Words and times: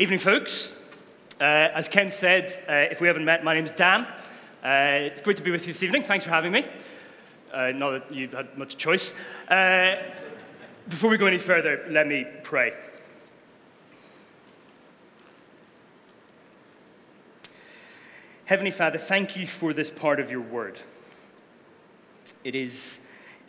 Evening, 0.00 0.18
folks. 0.18 0.80
Uh, 1.38 1.44
as 1.44 1.86
Ken 1.86 2.10
said, 2.10 2.50
uh, 2.66 2.90
if 2.90 3.02
we 3.02 3.06
haven't 3.06 3.26
met, 3.26 3.44
my 3.44 3.52
name's 3.52 3.70
Dan. 3.70 4.06
Uh, 4.64 5.10
it's 5.12 5.20
great 5.20 5.36
to 5.36 5.42
be 5.42 5.50
with 5.50 5.66
you 5.66 5.74
this 5.74 5.82
evening. 5.82 6.02
Thanks 6.02 6.24
for 6.24 6.30
having 6.30 6.52
me. 6.52 6.64
Uh, 7.52 7.72
not 7.72 8.08
that 8.08 8.14
you 8.16 8.26
had 8.28 8.56
much 8.56 8.78
choice. 8.78 9.12
Uh, 9.46 9.96
before 10.88 11.10
we 11.10 11.18
go 11.18 11.26
any 11.26 11.36
further, 11.36 11.84
let 11.90 12.06
me 12.06 12.26
pray. 12.42 12.72
Heavenly 18.46 18.70
Father, 18.70 18.96
thank 18.96 19.36
you 19.36 19.46
for 19.46 19.74
this 19.74 19.90
part 19.90 20.18
of 20.18 20.30
your 20.30 20.40
word. 20.40 20.80
It 22.42 22.54
is 22.54 23.00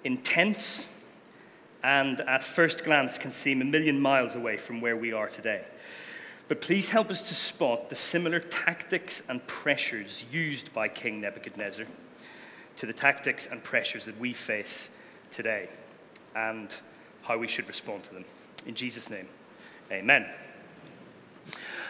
intense 0.04 0.90
and 1.82 2.20
at 2.20 2.44
first 2.44 2.84
glance 2.84 3.18
can 3.18 3.32
seem 3.32 3.62
a 3.62 3.66
million 3.66 4.02
miles 4.02 4.36
away 4.36 4.58
from 4.58 4.82
where 4.82 4.98
we 4.98 5.14
are 5.14 5.30
today. 5.30 5.64
But 6.52 6.60
please 6.60 6.90
help 6.90 7.10
us 7.10 7.24
to 7.24 7.34
spot 7.34 7.88
the 7.88 7.96
similar 7.96 8.42
tactics 8.42 9.24
and 9.30 9.48
pressures 9.48 10.26
used 10.34 10.74
by 10.74 10.90
King 10.90 11.22
Nebuchadnezzar 11.22 11.86
to 12.76 12.86
the 12.86 12.92
tactics 12.92 13.48
and 13.48 13.64
pressures 13.64 14.04
that 14.04 14.20
we 14.20 14.34
face 14.34 14.90
today 15.30 15.70
and 16.36 16.76
how 17.22 17.38
we 17.38 17.48
should 17.48 17.70
respond 17.70 18.04
to 18.04 18.14
them. 18.14 18.26
In 18.66 18.76
Jesus' 18.76 19.10
name, 19.10 19.30
amen. 19.94 20.30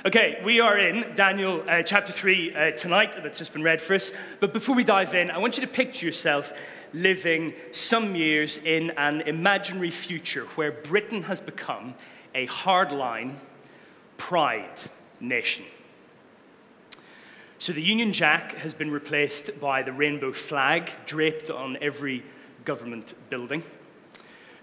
Okay, 0.06 0.40
we 0.46 0.60
are 0.60 0.78
in 0.78 1.16
Daniel 1.16 1.64
uh, 1.68 1.82
chapter 1.82 2.12
3 2.14 2.54
uh, 2.54 2.72
tonight, 2.74 3.16
that's 3.24 3.40
just 3.40 3.54
been 3.54 3.64
read 3.64 3.82
for 3.82 3.96
us. 3.96 4.12
But 4.40 4.54
before 4.54 4.76
we 4.76 4.84
dive 4.84 5.16
in, 5.16 5.32
I 5.32 5.40
want 5.40 5.58
you 5.58 5.66
to 5.66 5.74
picture 5.74 6.06
yourself 6.06 6.54
living 6.94 7.56
some 7.72 8.16
years 8.16 8.60
in 8.60 8.92
an 8.92 9.22
imaginary 9.22 9.90
future 9.90 10.44
where 10.54 10.72
Britain 10.72 11.24
has 11.24 11.42
become 11.42 11.96
a 12.36 12.46
hardline 12.46 13.38
pride 14.22 14.80
nation. 15.20 15.66
So 17.58 17.74
the 17.74 17.82
Union 17.82 18.14
Jack 18.14 18.54
has 18.58 18.76
been 18.76 18.92
replaced 18.92 19.60
by 19.60 19.82
the 19.82 19.92
rainbow 19.92 20.32
flag 20.32 20.92
draped 21.08 21.50
on 21.50 21.76
every 21.82 22.24
government 22.64 23.16
building. 23.32 23.64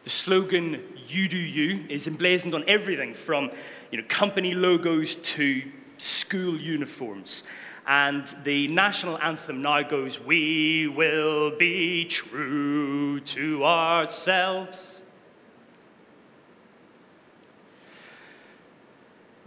The 0.05 0.11
slogan, 0.11 0.81
You 1.09 1.29
Do 1.29 1.37
You, 1.37 1.85
is 1.89 2.07
emblazoned 2.07 2.55
on 2.55 2.63
everything 2.69 3.15
from 3.15 3.51
you 3.91 3.99
know, 3.99 4.05
company 4.09 4.55
logos 4.55 5.17
to 5.17 5.65
school 5.99 6.57
uniforms. 6.57 7.43
And 7.85 8.33
the 8.45 8.69
national 8.69 9.19
anthem 9.19 9.61
now 9.61 9.83
goes, 9.83 10.21
We 10.21 10.87
will 10.87 11.51
be 11.51 12.05
true 12.05 13.19
to 13.21 13.65
ourselves. 13.65 14.98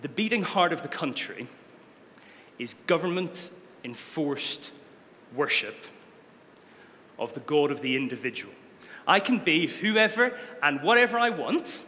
The 0.02 0.10
beating 0.10 0.42
heart 0.42 0.74
of 0.74 0.82
the 0.82 0.88
country 0.88 1.48
is 2.58 2.74
government 2.88 3.52
enforced 3.84 4.72
worship 5.36 5.76
of 7.20 7.34
the 7.34 7.40
God 7.42 7.72
of 7.72 7.82
the 7.82 7.96
individual. 7.96 8.54
I 9.08 9.20
can 9.20 9.40
be 9.40 9.68
whoever 9.68 10.38
and 10.62 10.82
whatever 10.82 11.20
I 11.20 11.30
want, 11.30 11.84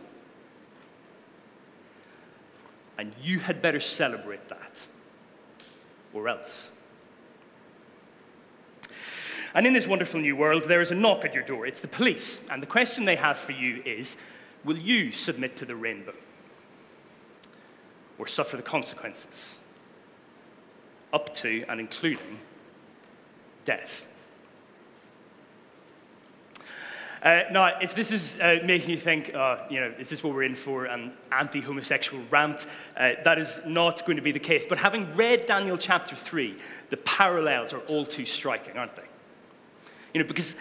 and 2.98 3.12
you 3.22 3.40
had 3.40 3.62
better 3.62 3.80
celebrate 3.80 4.48
that, 4.50 4.86
or 6.14 6.28
else. 6.28 6.70
And 9.56 9.68
in 9.68 9.74
this 9.74 9.86
wonderful 9.86 10.20
new 10.20 10.36
world, 10.36 10.64
there 10.64 10.82
is 10.82 10.92
a 10.92 10.96
knock 10.96 11.26
at 11.26 11.34
your 11.34 11.44
door. 11.44 11.68
It's 11.68 11.82
the 11.82 11.88
police. 11.88 12.42
And 12.50 12.62
the 12.62 12.68
question 12.68 13.06
they 13.06 13.16
have 13.16 13.38
for 13.38 13.52
you 13.52 13.82
is 13.86 14.18
Will 14.64 14.78
you 14.78 15.12
submit 15.12 15.58
to 15.58 15.66
the 15.66 15.76
rainbow 15.76 16.14
or 18.18 18.28
suffer 18.28 18.58
the 18.58 18.64
consequences? 18.64 19.56
Up 21.12 21.34
to 21.36 21.64
and 21.70 21.80
including 21.80 22.40
death. 23.66 24.06
Uh, 27.24 27.44
now, 27.52 27.80
if 27.80 27.96
this 27.96 28.12
is 28.12 28.38
uh, 28.42 28.60
making 28.66 28.90
you 28.90 28.98
think, 28.98 29.34
uh, 29.34 29.58
you 29.70 29.80
know, 29.80 29.94
is 29.98 30.10
this 30.10 30.22
what 30.22 30.34
we're 30.34 30.44
in 30.44 30.56
for, 30.56 30.86
an 30.86 31.14
anti 31.32 31.62
homosexual 31.62 32.22
rant, 32.30 32.68
uh, 32.98 33.12
that 33.24 33.40
is 33.40 33.62
not 33.66 34.06
going 34.06 34.18
to 34.18 34.22
be 34.22 34.34
the 34.34 34.40
case. 34.40 34.66
But 34.68 34.78
having 34.78 35.14
read 35.16 35.46
Daniel 35.46 35.78
chapter 35.78 36.18
3, 36.18 36.58
the 36.90 36.98
parallels 36.98 37.72
are 37.72 37.80
all 37.80 38.06
too 38.06 38.26
striking, 38.26 38.76
aren't 38.76 38.98
they? 38.98 39.06
You 40.14 40.22
know, 40.22 40.28
because 40.28 40.58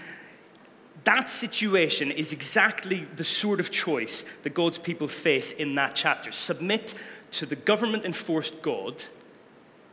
that 1.02 1.28
situation 1.28 2.12
is 2.12 2.32
exactly 2.32 3.08
the 3.16 3.24
sort 3.24 3.58
of 3.58 3.72
choice 3.72 4.24
that 4.44 4.54
God's 4.54 4.78
people 4.78 5.08
face 5.08 5.50
in 5.50 5.74
that 5.74 5.96
chapter 5.96 6.30
submit 6.30 6.94
to 7.32 7.46
the 7.46 7.56
government 7.56 8.04
enforced 8.04 8.62
God 8.62 9.02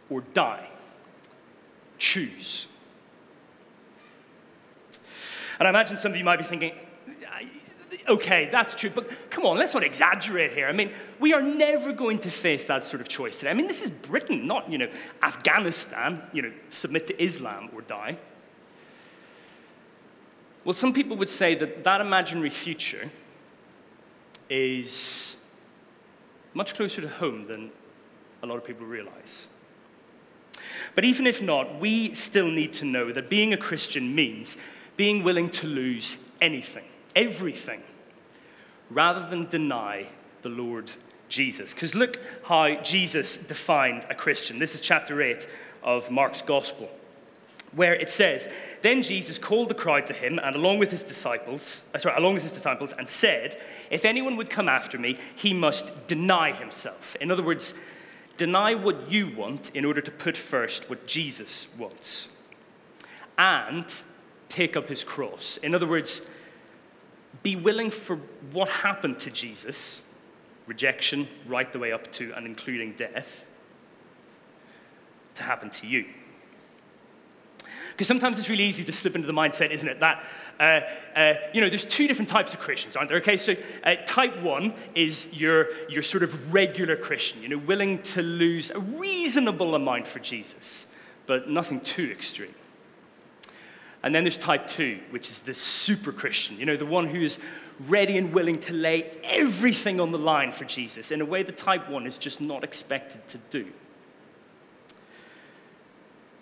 or 0.10 0.22
die. 0.34 0.68
Choose. 1.98 2.68
And 5.58 5.68
I 5.68 5.70
imagine 5.70 5.98
some 5.98 6.12
of 6.12 6.18
you 6.18 6.24
might 6.24 6.38
be 6.38 6.44
thinking, 6.44 6.74
okay, 8.08 8.50
that's 8.52 8.76
true, 8.76 8.90
but 8.90 9.10
come 9.30 9.46
on, 9.46 9.58
let's 9.58 9.74
not 9.74 9.84
exaggerate 9.84 10.54
here. 10.54 10.68
I 10.68 10.72
mean, 10.72 10.92
we 11.20 11.34
are 11.34 11.42
never 11.42 11.92
going 11.92 12.20
to 12.20 12.30
face 12.30 12.66
that 12.66 12.84
sort 12.84 13.02
of 13.02 13.08
choice 13.08 13.38
today. 13.38 13.52
I 13.52 13.54
mean, 13.54 13.68
this 13.68 13.82
is 13.82 13.90
Britain, 13.90 14.48
not, 14.48 14.72
you 14.72 14.78
know, 14.78 14.90
Afghanistan, 15.22 16.22
you 16.34 16.42
know, 16.42 16.52
submit 16.70 17.08
to 17.08 17.24
Islam 17.24 17.70
or 17.74 17.82
die. 17.82 18.18
Well, 20.64 20.74
some 20.74 20.94
people 20.94 21.18
would 21.18 21.30
say 21.30 21.56
that 21.56 21.84
that 21.84 22.02
imaginary 22.02 22.50
future 22.50 23.10
is 24.50 25.36
much 26.54 26.74
closer 26.74 27.02
to 27.02 27.10
home 27.10 27.48
than 27.48 27.72
a 28.42 28.46
lot 28.46 28.58
of 28.58 28.66
people 28.66 28.86
realize. 28.86 29.48
But 30.96 31.06
even 31.06 31.28
if 31.28 31.42
not, 31.42 31.80
we 31.80 32.14
still 32.14 32.50
need 32.50 32.74
to 32.74 32.86
know 32.86 33.12
that 33.12 33.30
being 33.30 33.54
a 33.54 33.58
Christian 33.58 34.16
means 34.16 34.58
being 34.98 35.24
willing 35.24 35.50
to 35.50 35.68
lose 35.68 36.18
anything, 36.42 36.86
everything, 37.16 37.82
rather 38.90 39.30
than 39.30 39.48
deny 39.48 40.08
the 40.42 40.50
Lord 40.50 40.92
Jesus. 41.30 41.74
Because 41.74 41.96
look 41.96 42.20
how 42.44 42.76
Jesus 42.82 43.38
defined 43.38 44.06
a 44.10 44.16
Christian. 44.16 44.60
This 44.60 44.76
is 44.76 44.82
chapter 44.82 45.22
8 45.22 45.48
of 45.84 46.12
Mark's 46.12 46.42
Gospel, 46.42 46.90
where 47.76 47.94
it 47.94 48.10
says, 48.10 48.50
Then 48.82 49.04
Jesus 49.04 49.38
called 49.38 49.70
the 49.70 49.76
crowd 49.76 50.06
to 50.08 50.14
him 50.14 50.40
and 50.44 50.56
along 50.56 50.80
with 50.80 50.92
his 50.92 51.04
disciples, 51.04 51.84
uh, 51.94 52.00
sorry, 52.00 52.16
along 52.18 52.34
with 52.36 52.44
his 52.44 52.52
disciples, 52.52 52.94
and 52.94 53.08
said, 53.08 53.60
If 53.90 54.06
anyone 54.06 54.36
would 54.38 54.50
come 54.50 54.70
after 54.70 54.98
me, 54.98 55.18
he 55.36 55.54
must 55.54 56.08
deny 56.08 56.52
himself. 56.52 57.16
In 57.22 57.32
other 57.32 57.44
words, 57.44 57.74
deny 58.38 58.74
what 58.74 59.12
you 59.12 59.36
want 59.36 59.72
in 59.76 59.86
order 59.86 60.02
to 60.02 60.12
put 60.12 60.38
first 60.38 60.90
what 60.90 61.06
Jesus 61.06 61.68
wants. 61.78 62.30
And 63.38 63.86
take 64.50 64.76
up 64.76 64.90
his 64.90 65.04
cross. 65.04 65.58
In 65.58 65.74
other 65.74 65.88
words, 65.88 66.24
be 67.44 67.56
willing 67.56 67.90
for 67.90 68.18
what 68.52 68.68
happened 68.68 69.20
to 69.20 69.30
Jesus, 69.30 70.02
rejection 70.68 71.28
right 71.48 71.72
the 71.72 71.80
way 71.80 71.92
up 71.92 72.12
to 72.14 72.34
and 72.34 72.46
including 72.46 72.94
death, 72.94 73.46
to 75.36 75.44
happen 75.44 75.70
to 75.70 75.88
you. 75.88 76.06
Because 78.00 78.08
sometimes 78.08 78.40
it's 78.40 78.48
really 78.48 78.64
easy 78.64 78.86
to 78.86 78.94
slip 78.94 79.14
into 79.16 79.28
the 79.28 79.34
mindset, 79.34 79.72
isn't 79.72 79.90
it, 79.90 80.00
that, 80.00 80.24
uh, 80.58 80.80
uh, 81.20 81.34
you 81.54 81.60
know, 81.60 81.68
there's 81.68 81.84
two 81.84 82.08
different 82.08 82.30
types 82.30 82.54
of 82.54 82.62
Christians, 82.62 82.96
aren't 82.96 83.10
there? 83.10 83.18
Okay, 83.18 83.36
so 83.36 83.58
uh, 83.84 83.96
type 84.06 84.42
one 84.42 84.74
is 84.96 85.28
your, 85.34 85.68
your 85.90 86.02
sort 86.02 86.24
of 86.24 86.54
regular 86.54 86.96
Christian, 86.96 87.42
you 87.42 87.50
know, 87.50 87.58
willing 87.58 88.02
to 88.04 88.22
lose 88.22 88.72
a 88.72 88.80
reasonable 88.80 89.76
amount 89.76 90.08
for 90.08 90.20
Jesus, 90.20 90.88
but 91.26 91.50
nothing 91.50 91.82
too 91.82 92.10
extreme. 92.10 92.56
And 94.02 94.16
then 94.16 94.24
there's 94.24 94.38
type 94.38 94.66
two, 94.66 95.02
which 95.10 95.30
is 95.30 95.42
the 95.42 95.54
super 95.54 96.14
Christian, 96.14 96.58
you 96.58 96.66
know, 96.66 96.78
the 96.78 96.86
one 96.86 97.06
who 97.06 97.20
is 97.20 97.38
ready 97.82 98.18
and 98.18 98.32
willing 98.32 98.62
to 98.62 98.74
lay 98.74 99.12
everything 99.26 100.00
on 100.00 100.14
the 100.14 100.18
line 100.18 100.54
for 100.54 100.64
Jesus 100.64 101.12
in 101.12 101.20
a 101.20 101.26
way 101.26 101.44
that 101.44 101.58
type 101.58 101.90
one 101.90 102.08
is 102.08 102.18
just 102.18 102.40
not 102.40 102.64
expected 102.64 103.28
to 103.28 103.38
do. 103.50 103.68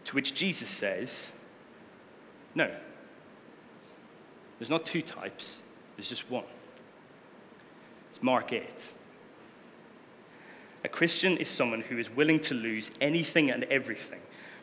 To 0.06 0.14
which 0.14 0.36
Jesus 0.36 0.70
says, 0.70 1.32
no. 2.58 2.70
There's 4.58 4.70
not 4.70 4.84
two 4.84 5.04
types, 5.04 5.62
there's 5.96 6.10
just 6.10 6.30
one. 6.30 6.44
It's 8.10 8.24
Mark 8.24 8.52
8. 8.52 8.94
A 10.84 10.90
Christian 10.90 11.38
is 11.38 11.50
someone 11.50 11.82
who 11.82 12.00
is 12.00 12.10
willing 12.10 12.40
to 12.42 12.56
lose 12.56 12.90
anything 13.00 13.52
and 13.52 13.64
everything 13.66 14.20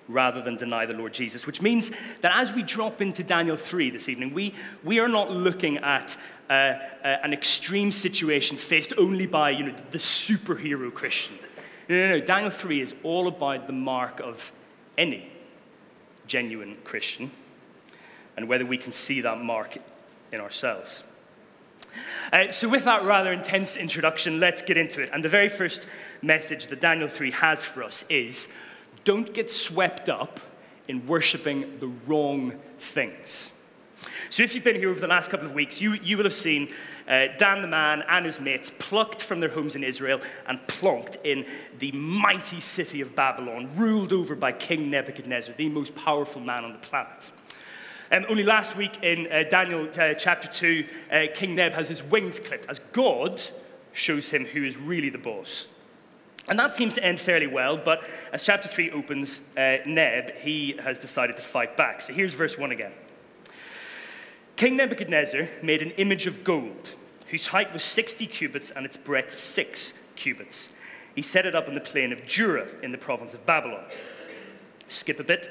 rather 0.08 0.42
than 0.42 0.56
deny 0.56 0.84
the 0.86 0.94
Lord 0.94 1.14
Jesus, 1.14 1.46
which 1.46 1.62
means 1.62 1.92
that 2.20 2.32
as 2.34 2.52
we 2.52 2.62
drop 2.64 3.00
into 3.00 3.22
Daniel 3.22 3.56
3 3.56 3.90
this 3.90 4.08
evening, 4.08 4.34
we, 4.34 4.54
we 4.82 4.98
are 4.98 5.08
not 5.08 5.30
looking 5.30 5.78
at 5.78 6.16
uh, 6.50 6.52
uh, 6.52 6.78
an 7.22 7.32
extreme 7.32 7.92
situation 7.92 8.56
faced 8.56 8.92
only 8.98 9.26
by 9.26 9.50
you 9.50 9.64
know, 9.64 9.74
the 9.92 9.98
superhero 9.98 10.92
Christian. 10.92 11.38
No, 11.88 12.08
no, 12.08 12.18
no. 12.18 12.24
Daniel 12.24 12.50
3 12.50 12.80
is 12.80 12.94
all 13.04 13.28
about 13.28 13.68
the 13.68 13.72
mark 13.72 14.20
of 14.20 14.50
any 14.98 15.30
genuine 16.26 16.76
Christian 16.84 17.30
and 18.36 18.48
whether 18.48 18.66
we 18.66 18.78
can 18.78 18.92
see 18.92 19.20
that 19.20 19.40
mark 19.40 19.76
in 20.32 20.40
ourselves. 20.40 21.04
Uh, 22.32 22.50
so, 22.50 22.68
with 22.68 22.84
that 22.84 23.04
rather 23.04 23.32
intense 23.32 23.76
introduction, 23.76 24.40
let's 24.40 24.62
get 24.62 24.76
into 24.76 25.00
it. 25.00 25.10
And 25.12 25.22
the 25.22 25.28
very 25.28 25.48
first 25.48 25.86
message 26.22 26.66
that 26.68 26.80
Daniel 26.80 27.08
3 27.08 27.30
has 27.32 27.64
for 27.64 27.82
us 27.82 28.04
is 28.08 28.48
don't 29.04 29.32
get 29.32 29.50
swept 29.50 30.08
up 30.08 30.40
in 30.88 31.06
worshiping 31.06 31.78
the 31.78 31.86
wrong 32.06 32.54
things. 32.78 33.52
So, 34.30 34.42
if 34.42 34.54
you've 34.54 34.64
been 34.64 34.76
here 34.76 34.90
over 34.90 35.00
the 35.00 35.06
last 35.06 35.30
couple 35.30 35.46
of 35.46 35.54
weeks, 35.54 35.80
you, 35.80 35.92
you 35.94 36.16
will 36.16 36.24
have 36.24 36.34
seen 36.34 36.68
uh, 37.08 37.28
Dan 37.38 37.62
the 37.62 37.68
man 37.68 38.02
and 38.08 38.26
his 38.26 38.40
mates 38.40 38.72
plucked 38.78 39.22
from 39.22 39.40
their 39.40 39.50
homes 39.50 39.76
in 39.76 39.84
Israel 39.84 40.20
and 40.46 40.58
plonked 40.66 41.16
in 41.24 41.46
the 41.78 41.92
mighty 41.92 42.60
city 42.60 43.00
of 43.00 43.14
Babylon, 43.14 43.70
ruled 43.76 44.12
over 44.12 44.34
by 44.34 44.52
King 44.52 44.90
Nebuchadnezzar, 44.90 45.54
the 45.56 45.68
most 45.68 45.94
powerful 45.94 46.40
man 46.40 46.64
on 46.64 46.72
the 46.72 46.78
planet. 46.78 47.30
Um, 48.12 48.26
only 48.28 48.42
last 48.42 48.76
week 48.76 49.02
in 49.02 49.28
uh, 49.32 49.44
Daniel 49.48 49.88
uh, 49.98 50.14
chapter 50.14 50.48
2, 50.48 50.84
uh, 51.10 51.20
King 51.34 51.54
Neb 51.54 51.72
has 51.72 51.88
his 51.88 52.02
wings 52.02 52.38
clipped 52.38 52.66
as 52.68 52.80
God 52.92 53.40
shows 53.92 54.30
him 54.30 54.44
who 54.44 54.64
is 54.64 54.76
really 54.76 55.08
the 55.08 55.18
boss. 55.18 55.68
And 56.46 56.58
that 56.58 56.74
seems 56.74 56.92
to 56.94 57.04
end 57.04 57.18
fairly 57.18 57.46
well, 57.46 57.78
but 57.78 58.04
as 58.32 58.42
chapter 58.42 58.68
3 58.68 58.90
opens, 58.90 59.40
uh, 59.56 59.78
Neb, 59.86 60.36
he 60.36 60.78
has 60.82 60.98
decided 60.98 61.36
to 61.36 61.42
fight 61.42 61.76
back. 61.76 62.02
So 62.02 62.12
here's 62.12 62.34
verse 62.34 62.58
1 62.58 62.70
again. 62.70 62.92
King 64.56 64.76
Nebuchadnezzar 64.76 65.48
made 65.62 65.80
an 65.80 65.92
image 65.92 66.26
of 66.26 66.44
gold, 66.44 66.96
whose 67.28 67.48
height 67.48 67.72
was 67.72 67.82
60 67.82 68.26
cubits 68.26 68.70
and 68.70 68.84
its 68.84 68.96
breadth 68.96 69.38
6 69.38 69.94
cubits. 70.16 70.70
He 71.14 71.22
set 71.22 71.46
it 71.46 71.54
up 71.54 71.68
in 71.68 71.74
the 71.74 71.80
plain 71.80 72.12
of 72.12 72.26
Dura 72.26 72.66
in 72.82 72.92
the 72.92 72.98
province 72.98 73.32
of 73.34 73.46
Babylon. 73.46 73.84
Skip 74.88 75.18
a 75.18 75.24
bit. 75.24 75.50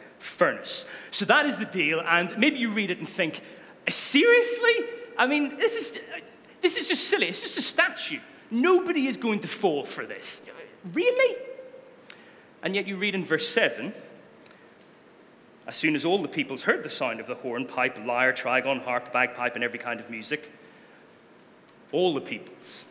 furnace. 0.21 0.85
So 1.11 1.25
that 1.25 1.45
is 1.45 1.57
the 1.57 1.65
deal. 1.65 2.01
And 2.01 2.37
maybe 2.37 2.57
you 2.57 2.71
read 2.71 2.91
it 2.91 2.99
and 2.99 3.09
think, 3.09 3.41
seriously? 3.89 4.73
I 5.17 5.27
mean, 5.27 5.57
this 5.57 5.75
is, 5.75 5.99
this 6.61 6.77
is 6.77 6.87
just 6.87 7.05
silly. 7.05 7.27
It's 7.27 7.41
just 7.41 7.57
a 7.57 7.61
statue. 7.61 8.19
Nobody 8.49 9.07
is 9.07 9.17
going 9.17 9.39
to 9.39 9.47
fall 9.47 9.83
for 9.83 10.05
this. 10.05 10.41
Really? 10.93 11.37
And 12.63 12.75
yet 12.75 12.87
you 12.87 12.97
read 12.97 13.15
in 13.15 13.23
verse 13.23 13.47
7 13.47 13.93
as 15.67 15.77
soon 15.77 15.95
as 15.95 16.05
all 16.05 16.21
the 16.21 16.27
peoples 16.27 16.63
heard 16.63 16.83
the 16.83 16.89
sound 16.89 17.19
of 17.19 17.27
the 17.27 17.35
horn, 17.35 17.65
pipe, 17.65 17.97
lyre, 18.05 18.33
trigon, 18.33 18.83
harp, 18.83 19.13
bagpipe, 19.13 19.55
and 19.55 19.63
every 19.63 19.79
kind 19.79 19.99
of 19.99 20.09
music, 20.09 20.51
all 21.91 22.13
the 22.13 22.21
peoples, 22.21 22.85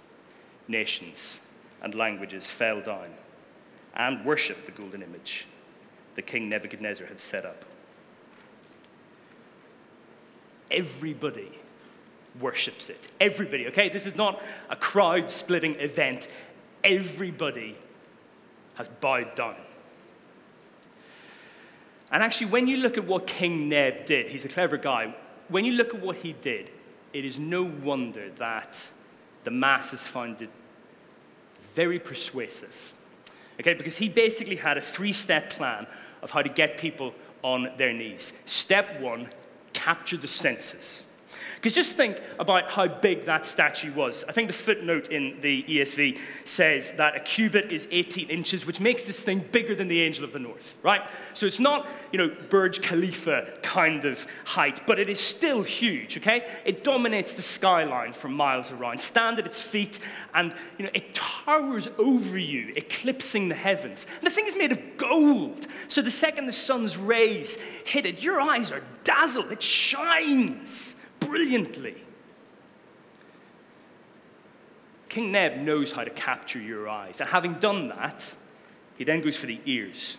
nations, 0.69 1.41
and 1.83 1.95
languages 1.95 2.49
fell 2.49 2.81
down 2.81 3.09
and 3.95 4.25
worshipped 4.25 4.67
the 4.67 4.73
golden 4.73 5.03
image 5.03 5.47
the 6.21 6.27
king 6.27 6.51
Nebuchadnezzar 6.51 7.07
had 7.07 7.19
set 7.19 7.47
up. 7.47 7.65
Everybody 10.71 11.51
worships 12.39 12.91
it. 12.91 13.01
Everybody, 13.19 13.69
okay? 13.69 13.89
This 13.89 14.05
is 14.05 14.17
not 14.17 14.43
a 14.69 14.77
crowd 14.77 15.31
splitting 15.31 15.77
event. 15.77 16.29
Everybody 16.85 17.75
has 18.75 18.87
bowed 18.87 19.35
down. 19.35 19.57
And 22.13 22.23
actually, 22.23 22.49
when 22.49 22.67
you 22.67 22.77
look 22.77 22.99
at 22.99 23.07
what 23.07 23.27
King 23.27 23.71
Neb 23.71 24.05
did, 24.05 24.31
he's 24.31 24.45
a 24.45 24.49
clever 24.49 24.77
guy. 24.77 25.15
When 25.49 25.65
you 25.65 25.73
look 25.73 25.95
at 25.95 26.03
what 26.03 26.17
he 26.17 26.35
did, 26.35 26.71
it 27.15 27.25
is 27.25 27.39
no 27.39 27.63
wonder 27.63 28.29
that 28.37 28.87
the 29.45 29.51
masses 29.51 30.03
found 30.03 30.43
it 30.43 30.51
very 31.75 31.99
persuasive. 31.99 32.93
Okay, 33.61 33.75
because 33.75 33.99
he 33.99 34.09
basically 34.09 34.57
had 34.57 34.79
a 34.79 34.81
three 34.81 35.13
step 35.13 35.51
plan 35.51 35.87
of 36.23 36.31
how 36.31 36.43
to 36.43 36.49
get 36.49 36.79
people 36.79 37.15
on 37.43 37.71
their 37.79 37.93
knees. 37.93 38.33
Step 38.47 39.01
one 39.01 39.29
capture 39.73 40.17
the 40.17 40.29
senses. 40.29 41.05
Because 41.61 41.75
just 41.75 41.95
think 41.95 42.19
about 42.39 42.71
how 42.71 42.89
big 42.89 43.27
that 43.27 43.45
statue 43.45 43.93
was. 43.93 44.25
I 44.27 44.33
think 44.33 44.47
the 44.47 44.55
footnote 44.55 45.09
in 45.09 45.43
the 45.43 45.63
ESV 45.65 46.19
says 46.47 46.93
that 46.93 47.15
a 47.15 47.21
cubit 47.21 47.71
is 47.71 47.87
18 47.91 48.31
inches, 48.31 48.65
which 48.65 48.81
makes 48.81 49.05
this 49.05 49.21
thing 49.23 49.45
bigger 49.53 49.75
than 49.75 49.87
the 49.87 50.01
angel 50.01 50.25
of 50.25 50.33
the 50.33 50.39
north, 50.39 50.79
right? 50.83 51.03
So 51.35 51.45
it's 51.45 51.61
not, 51.61 51.87
you 52.13 52.19
know, 52.19 52.35
Burj 52.49 52.81
Khalifa 52.81 53.59
kind 53.63 54.07
of 54.07 54.27
height, 54.47 54.87
but 54.87 54.99
it 54.99 55.11
is 55.11 55.21
still 55.21 55.63
huge, 55.63 56.17
okay? 56.17 56.51
It 56.65 56.83
dominates 56.83 57.35
the 57.35 57.43
skyline 57.43 58.15
for 58.15 58.29
miles 58.29 58.71
around. 58.71 58.99
Stand 58.99 59.39
at 59.39 59.45
its 59.45 59.61
feet, 59.61 59.99
and, 60.33 60.55
you 60.79 60.87
know, 60.87 60.91
it 60.95 61.15
towers 61.15 61.89
over 61.99 62.39
you, 62.39 62.73
eclipsing 62.75 63.51
the 63.51 63.55
heavens. 63.55 64.07
And 64.17 64.27
the 64.27 64.31
thing 64.31 64.47
is 64.47 64.57
made 64.57 64.73
of 64.73 64.97
gold. 64.97 65.67
So 65.89 66.01
the 66.01 66.11
second 66.11 66.47
the 66.47 66.53
sun's 66.53 66.97
rays 66.97 67.59
hit 67.85 68.07
it, 68.07 68.23
your 68.23 68.41
eyes 68.41 68.73
are 68.73 68.83
dazzled. 69.05 69.53
It 69.53 69.63
shines 69.63 70.97
brilliantly. 71.21 71.97
King 75.09 75.33
Neb 75.33 75.59
knows 75.59 75.93
how 75.93 76.05
to 76.05 76.11
capture 76.11 76.61
your 76.61 76.89
eyes. 76.89 77.21
And 77.21 77.29
having 77.29 77.55
done 77.55 77.89
that, 77.89 78.33
he 78.97 79.05
then 79.05 79.21
goes 79.21 79.37
for 79.37 79.47
the 79.47 79.61
ears. 79.67 80.17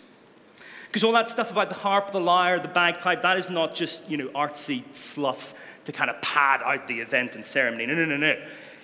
Because 0.88 1.06
all 1.06 1.13
that 1.13 1.30
stuff 1.30 1.51
about 1.51 1.69
the 1.69 1.75
harp, 1.75 2.12
the 2.12 2.19
lyre, 2.19 2.59
the 2.59 2.68
bagpipe, 2.68 3.21
that 3.21 3.38
is 3.38 3.50
not 3.50 3.74
just, 3.74 4.07
you 4.09 4.18
know, 4.18 4.27
artsy 4.30 4.83
fluff 4.92 5.53
to 5.86 5.94
kind 5.94 6.09
of 6.09 6.21
pad 6.21 6.62
out 6.63 6.88
the 6.88 7.00
event 7.00 7.36
and 7.36 7.45
ceremony. 7.45 7.86
No, 7.86 7.94
no, 7.94 8.06
no, 8.06 8.18
no. 8.18 8.36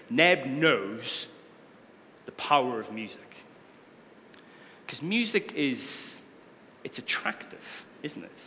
Neb 0.10 0.46
knows 0.46 1.28
the 2.26 2.32
power 2.34 2.80
of 2.80 2.94
music. 2.94 3.36
Because 4.86 5.02
music 5.02 5.52
is, 5.54 6.18
it's 6.86 6.98
attractive, 6.98 7.86
isn't 8.04 8.24
it? 8.24 8.40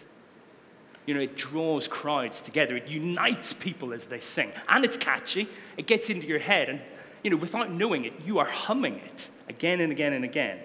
You 1.11 1.15
know, 1.15 1.23
it 1.23 1.37
draws 1.37 1.89
crowds 1.89 2.41
together. 2.41 2.77
It 2.77 2.87
unites 2.87 3.53
people 3.53 3.93
as 3.93 4.07
they 4.07 4.21
sing. 4.21 4.53
And 4.69 4.85
it's 4.85 4.97
catchy. 4.97 5.49
It 5.77 5.89
gets 5.89 6.09
into 6.09 6.29
your 6.29 6.39
head. 6.39 6.69
And, 6.69 6.81
you 7.25 7.31
know, 7.31 7.37
without 7.37 7.69
knowing 7.69 8.05
it, 8.05 8.13
you 8.25 8.39
are 8.39 8.47
humming 8.47 8.95
it 9.05 9.29
again 9.49 9.81
and 9.81 9.91
again 9.91 10.13
and 10.13 10.25
again. 10.25 10.61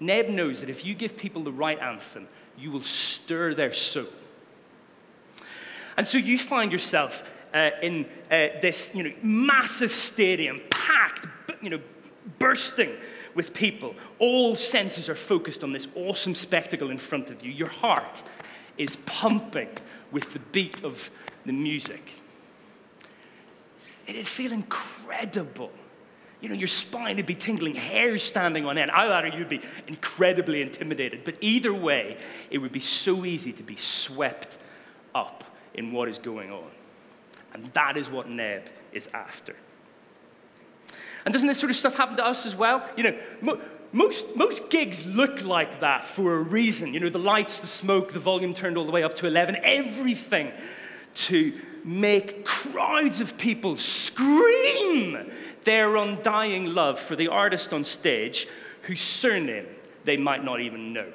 Neb 0.00 0.30
knows 0.30 0.60
that 0.60 0.70
if 0.70 0.82
you 0.82 0.94
give 0.94 1.18
people 1.18 1.42
the 1.42 1.52
right 1.52 1.78
anthem, 1.78 2.26
you 2.56 2.70
will 2.70 2.80
stir 2.80 3.52
their 3.52 3.74
soul. 3.74 4.06
And 5.98 6.06
so 6.06 6.16
you 6.16 6.38
find 6.38 6.72
yourself 6.72 7.22
uh, 7.52 7.72
in 7.82 8.06
uh, 8.30 8.48
this, 8.62 8.92
you 8.94 9.02
know, 9.02 9.12
massive 9.22 9.92
stadium, 9.92 10.62
packed, 10.70 11.26
you 11.60 11.68
know, 11.68 11.80
bursting 12.38 12.92
with 13.34 13.52
people. 13.52 13.94
All 14.18 14.56
senses 14.56 15.10
are 15.10 15.14
focused 15.14 15.62
on 15.62 15.72
this 15.72 15.86
awesome 15.94 16.34
spectacle 16.34 16.88
in 16.88 16.96
front 16.96 17.28
of 17.28 17.44
you. 17.44 17.52
Your 17.52 17.68
heart 17.68 18.22
is 18.78 18.96
pumping 19.04 19.68
with 20.12 20.32
the 20.32 20.38
beat 20.38 20.84
of 20.84 21.10
the 21.44 21.52
music. 21.52 22.12
It'd 24.06 24.26
feel 24.26 24.52
incredible. 24.52 25.72
You 26.40 26.48
know, 26.48 26.54
your 26.54 26.68
spine 26.68 27.16
would 27.16 27.26
be 27.26 27.36
tingling, 27.36 27.76
hairs 27.76 28.22
standing 28.22 28.66
on 28.66 28.76
end. 28.76 28.90
Either 28.90 29.28
you'd 29.28 29.48
be 29.48 29.60
incredibly 29.86 30.60
intimidated. 30.60 31.22
But 31.24 31.36
either 31.40 31.72
way, 31.72 32.18
it 32.50 32.58
would 32.58 32.72
be 32.72 32.80
so 32.80 33.24
easy 33.24 33.52
to 33.52 33.62
be 33.62 33.76
swept 33.76 34.58
up 35.14 35.44
in 35.74 35.92
what 35.92 36.08
is 36.08 36.18
going 36.18 36.50
on. 36.50 36.70
And 37.54 37.66
that 37.74 37.96
is 37.96 38.10
what 38.10 38.28
Neb 38.28 38.68
is 38.92 39.08
after. 39.14 39.54
And 41.24 41.32
doesn't 41.32 41.46
this 41.46 41.60
sort 41.60 41.70
of 41.70 41.76
stuff 41.76 41.96
happen 41.96 42.16
to 42.16 42.26
us 42.26 42.44
as 42.44 42.56
well? 42.56 42.84
You 42.96 43.04
know, 43.04 43.60
most, 43.92 44.34
most 44.36 44.70
gigs 44.70 45.06
look 45.06 45.44
like 45.44 45.80
that 45.80 46.04
for 46.04 46.34
a 46.34 46.42
reason. 46.42 46.94
You 46.94 47.00
know, 47.00 47.10
the 47.10 47.18
lights, 47.18 47.60
the 47.60 47.66
smoke, 47.66 48.12
the 48.12 48.18
volume 48.18 48.54
turned 48.54 48.78
all 48.78 48.86
the 48.86 48.92
way 48.92 49.02
up 49.02 49.14
to 49.16 49.26
11, 49.26 49.56
everything 49.62 50.50
to 51.14 51.52
make 51.84 52.44
crowds 52.46 53.20
of 53.20 53.36
people 53.36 53.76
scream 53.76 55.30
their 55.64 55.96
undying 55.96 56.74
love 56.74 56.98
for 56.98 57.16
the 57.16 57.28
artist 57.28 57.72
on 57.72 57.84
stage 57.84 58.48
whose 58.82 59.00
surname 59.00 59.66
they 60.04 60.16
might 60.16 60.42
not 60.42 60.60
even 60.60 60.92
know. 60.92 61.12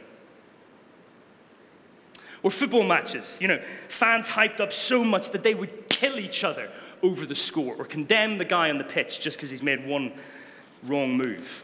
Or 2.44 2.52
football 2.52 2.84
matches, 2.84 3.38
you 3.42 3.48
know, 3.48 3.60
fans 3.88 4.28
hyped 4.28 4.60
up 4.60 4.72
so 4.72 5.04
much 5.04 5.32
that 5.32 5.44
they 5.44 5.56
would 5.56 5.90
kill 5.90 6.20
each 6.20 6.44
other 6.44 6.70
over 7.02 7.26
the 7.26 7.36
score 7.36 7.76
or 7.76 7.86
condemn 7.86 8.38
the 8.38 8.46
guy 8.46 8.70
on 8.70 8.78
the 8.78 8.84
pitch 8.84 9.20
just 9.20 9.38
because 9.38 9.50
he's 9.50 9.64
made 9.64 9.86
one 9.86 10.14
wrong 10.84 11.18
move. 11.18 11.64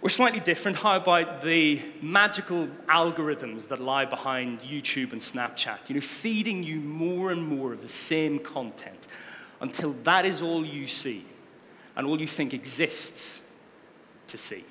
We're 0.00 0.10
slightly 0.10 0.38
different. 0.38 0.76
How 0.76 0.94
about 0.96 1.42
the 1.42 1.82
magical 2.00 2.68
algorithms 2.88 3.66
that 3.66 3.80
lie 3.80 4.04
behind 4.04 4.60
YouTube 4.60 5.10
and 5.10 5.20
Snapchat? 5.20 5.78
You 5.88 5.96
know, 5.96 6.00
feeding 6.00 6.62
you 6.62 6.78
more 6.78 7.32
and 7.32 7.44
more 7.44 7.72
of 7.72 7.82
the 7.82 7.88
same 7.88 8.38
content 8.38 9.08
until 9.60 9.94
that 10.04 10.24
is 10.24 10.40
all 10.40 10.64
you 10.64 10.86
see 10.86 11.26
and 11.96 12.06
all 12.06 12.20
you 12.20 12.28
think 12.28 12.54
exists 12.54 13.40
to 14.28 14.38
see. 14.38 14.64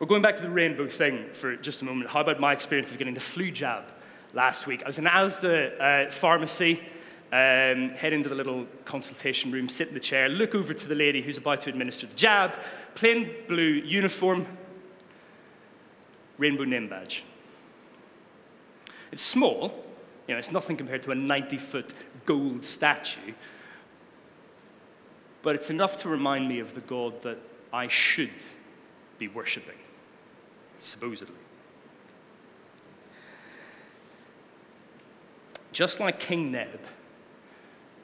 We're 0.00 0.08
going 0.08 0.22
back 0.22 0.34
to 0.36 0.42
the 0.42 0.50
rainbow 0.50 0.88
thing 0.88 1.30
for 1.30 1.54
just 1.54 1.80
a 1.80 1.84
moment. 1.84 2.10
How 2.10 2.22
about 2.22 2.40
my 2.40 2.52
experience 2.52 2.90
of 2.90 2.98
getting 2.98 3.14
the 3.14 3.20
flu 3.20 3.52
jab 3.52 3.84
last 4.32 4.66
week? 4.66 4.82
I 4.82 4.88
was 4.88 4.98
in 4.98 5.04
Asda 5.04 6.08
uh, 6.08 6.10
pharmacy, 6.10 6.82
um, 7.34 7.90
head 7.90 8.12
into 8.12 8.28
the 8.28 8.34
little 8.36 8.64
consultation 8.84 9.50
room, 9.50 9.68
sit 9.68 9.88
in 9.88 9.94
the 9.94 9.98
chair, 9.98 10.28
look 10.28 10.54
over 10.54 10.72
to 10.72 10.86
the 10.86 10.94
lady 10.94 11.20
who's 11.20 11.36
about 11.36 11.62
to 11.62 11.68
administer 11.68 12.06
the 12.06 12.14
jab, 12.14 12.56
plain 12.94 13.28
blue 13.48 13.64
uniform, 13.64 14.46
rainbow 16.38 16.62
name 16.62 16.88
badge. 16.88 17.24
It's 19.10 19.20
small, 19.20 19.84
you 20.28 20.34
know, 20.34 20.38
it's 20.38 20.52
nothing 20.52 20.76
compared 20.76 21.02
to 21.02 21.10
a 21.10 21.16
90 21.16 21.58
foot 21.58 21.92
gold 22.24 22.64
statue, 22.64 23.32
but 25.42 25.56
it's 25.56 25.70
enough 25.70 25.96
to 26.02 26.08
remind 26.08 26.48
me 26.48 26.60
of 26.60 26.76
the 26.76 26.82
God 26.82 27.20
that 27.22 27.38
I 27.72 27.88
should 27.88 28.30
be 29.18 29.26
worshipping 29.26 29.78
supposedly. 30.80 31.34
Just 35.72 35.98
like 35.98 36.20
King 36.20 36.52
Neb, 36.52 36.78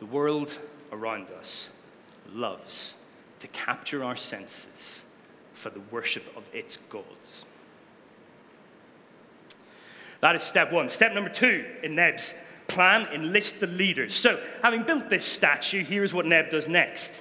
the 0.01 0.07
world 0.07 0.59
around 0.93 1.29
us 1.39 1.71
loves 2.33 2.97
to 3.39 3.47
capture 3.49 4.03
our 4.03 4.17
senses 4.17 5.05
for 5.55 5.71
the 5.71 5.81
worship 5.91 6.25
of 6.37 6.49
its 6.53 6.79
gods. 6.89 7.45
That 10.21 10.35
is 10.35 10.43
step 10.43 10.73
one. 10.73 10.89
Step 10.89 11.13
number 11.13 11.31
two 11.31 11.65
in 11.83 11.95
Neb's 11.95 12.35
plan 12.67 13.07
enlist 13.13 13.61
the 13.61 13.67
leaders. 13.67 14.15
So, 14.15 14.41
having 14.63 14.83
built 14.85 15.11
this 15.11 15.25
statue, 15.25 15.85
here's 15.85 16.15
what 16.15 16.27
Neb 16.27 16.51
does 16.51 16.69
next. 16.69 17.21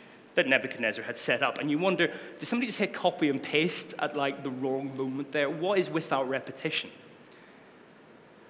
that 0.35 0.47
Nebuchadnezzar 0.47 1.03
had 1.03 1.17
set 1.17 1.43
up. 1.43 1.57
And 1.57 1.69
you 1.69 1.77
wonder, 1.77 2.11
did 2.39 2.45
somebody 2.45 2.67
just 2.67 2.79
hit 2.79 2.93
copy 2.93 3.29
and 3.29 3.41
paste 3.41 3.93
at 3.99 4.15
like 4.15 4.43
the 4.43 4.49
wrong 4.49 4.95
moment 4.95 5.31
there? 5.31 5.49
What 5.49 5.77
is 5.77 5.89
without 5.89 6.29
repetition? 6.29 6.89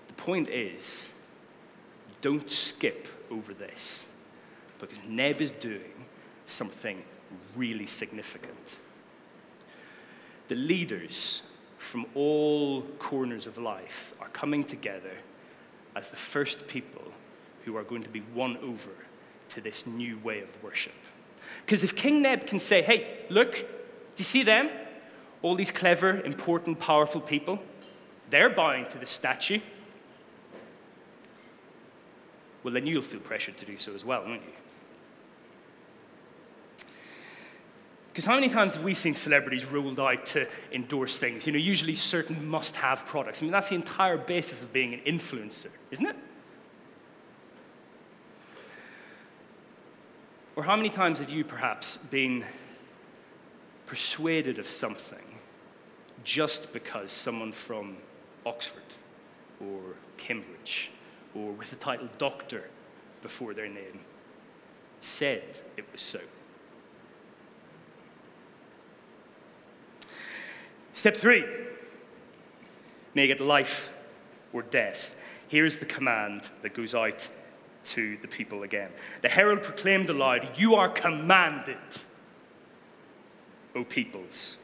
The 0.08 0.14
point 0.14 0.50
is, 0.50 1.10
don't 2.22 2.50
skip 2.50 3.08
over 3.32 3.54
this 3.54 4.06
because 4.80 5.00
Neb 5.08 5.42
is 5.42 5.52
doing 5.52 6.06
something 6.46 7.04
really 7.56 7.88
significant. 7.88 8.78
The 10.48 10.56
leaders 10.56 11.42
from 11.78 12.06
all 12.14 12.84
corners 13.00 13.48
of 13.48 13.58
life 13.58 14.14
are 14.20 14.30
coming 14.30 14.64
together 14.64 15.14
as 15.96 16.10
the 16.10 16.16
first 16.16 16.68
people 16.68 17.04
who 17.66 17.76
are 17.76 17.84
going 17.84 18.04
to 18.04 18.10
be 18.10 18.22
won 18.36 18.58
over 18.58 18.92
to 19.50 19.62
this 19.62 19.88
new 19.88 20.18
way 20.20 20.42
of 20.42 20.64
worship. 20.64 20.94
Because 21.66 21.84
if 21.84 21.96
King 21.96 22.22
Neb 22.22 22.48
can 22.48 22.60
say, 22.60 22.82
hey, 22.82 23.20
look, 23.30 23.54
do 23.54 23.66
you 24.18 24.24
see 24.24 24.44
them? 24.44 24.70
All 25.42 25.56
these 25.56 25.72
clever, 25.72 26.22
important, 26.22 26.80
powerful 26.80 27.22
people, 27.22 27.60
they're 28.30 28.50
bowing 28.50 28.86
to 28.88 28.98
the 28.98 29.08
statue. 29.08 29.60
Well, 32.64 32.74
then 32.74 32.86
you'll 32.86 33.02
feel 33.02 33.20
pressured 33.20 33.58
to 33.58 33.66
do 33.66 33.78
so 33.78 33.94
as 33.94 34.06
well, 34.06 34.24
won't 34.24 34.42
you? 34.44 34.54
Because 38.12 38.26
how 38.26 38.36
many 38.36 38.50
times 38.50 38.76
have 38.76 38.84
we 38.84 38.94
seen 38.94 39.14
celebrities 39.14 39.66
rolled 39.66 40.00
out 40.00 40.26
to 40.28 40.46
endorse 40.74 41.18
things? 41.18 41.48
You 41.48 41.54
know, 41.54 41.60
usually 41.60 41.96
certain 41.96 42.46
must 42.46 42.76
have 42.76 43.06
products. 43.06 43.42
I 43.42 43.46
mean, 43.46 43.54
that's 43.54 43.70
the 43.70 43.76
entire 43.76 44.18
basis 44.18 44.62
of 44.62 44.74
being 44.74 44.94
an 44.94 45.00
influencer, 45.06 45.70
isn't 45.92 46.06
it? 46.06 46.16
Or 50.56 50.64
how 50.64 50.76
many 50.76 50.90
times 50.90 51.20
have 51.20 51.30
you 51.30 51.46
perhaps 51.46 51.98
been 51.98 52.44
persuaded 53.86 54.60
of 54.60 54.68
something 54.68 55.40
just 56.24 56.74
because 56.74 57.12
someone 57.12 57.52
from 57.52 57.98
Oxford 58.46 58.84
or 59.62 59.80
Cambridge 60.18 60.92
or 61.34 61.52
with 61.54 61.70
the 61.70 61.78
title 61.78 62.10
doctor 62.18 62.70
before 63.22 63.54
their 63.54 63.70
name 63.70 64.02
said 65.00 65.60
it 65.78 65.86
was 65.92 66.02
so? 66.02 66.20
Step 70.94 71.16
three 71.16 71.46
make 73.14 73.30
it 73.30 73.40
life 73.40 73.90
or 74.54 74.62
death. 74.62 75.16
Here's 75.48 75.78
the 75.78 75.86
command 75.86 76.50
that 76.62 76.74
goes 76.74 76.94
out 76.94 77.28
to 77.84 78.18
the 78.18 78.28
people 78.28 78.64
again. 78.64 78.90
The 79.22 79.30
herald 79.30 79.64
proclaimed 79.64 80.10
aloud, 80.10 80.50
You 80.56 80.76
are 80.76 80.90
commanded, 80.90 81.78
O 83.76 83.84
peoples, 83.84 84.58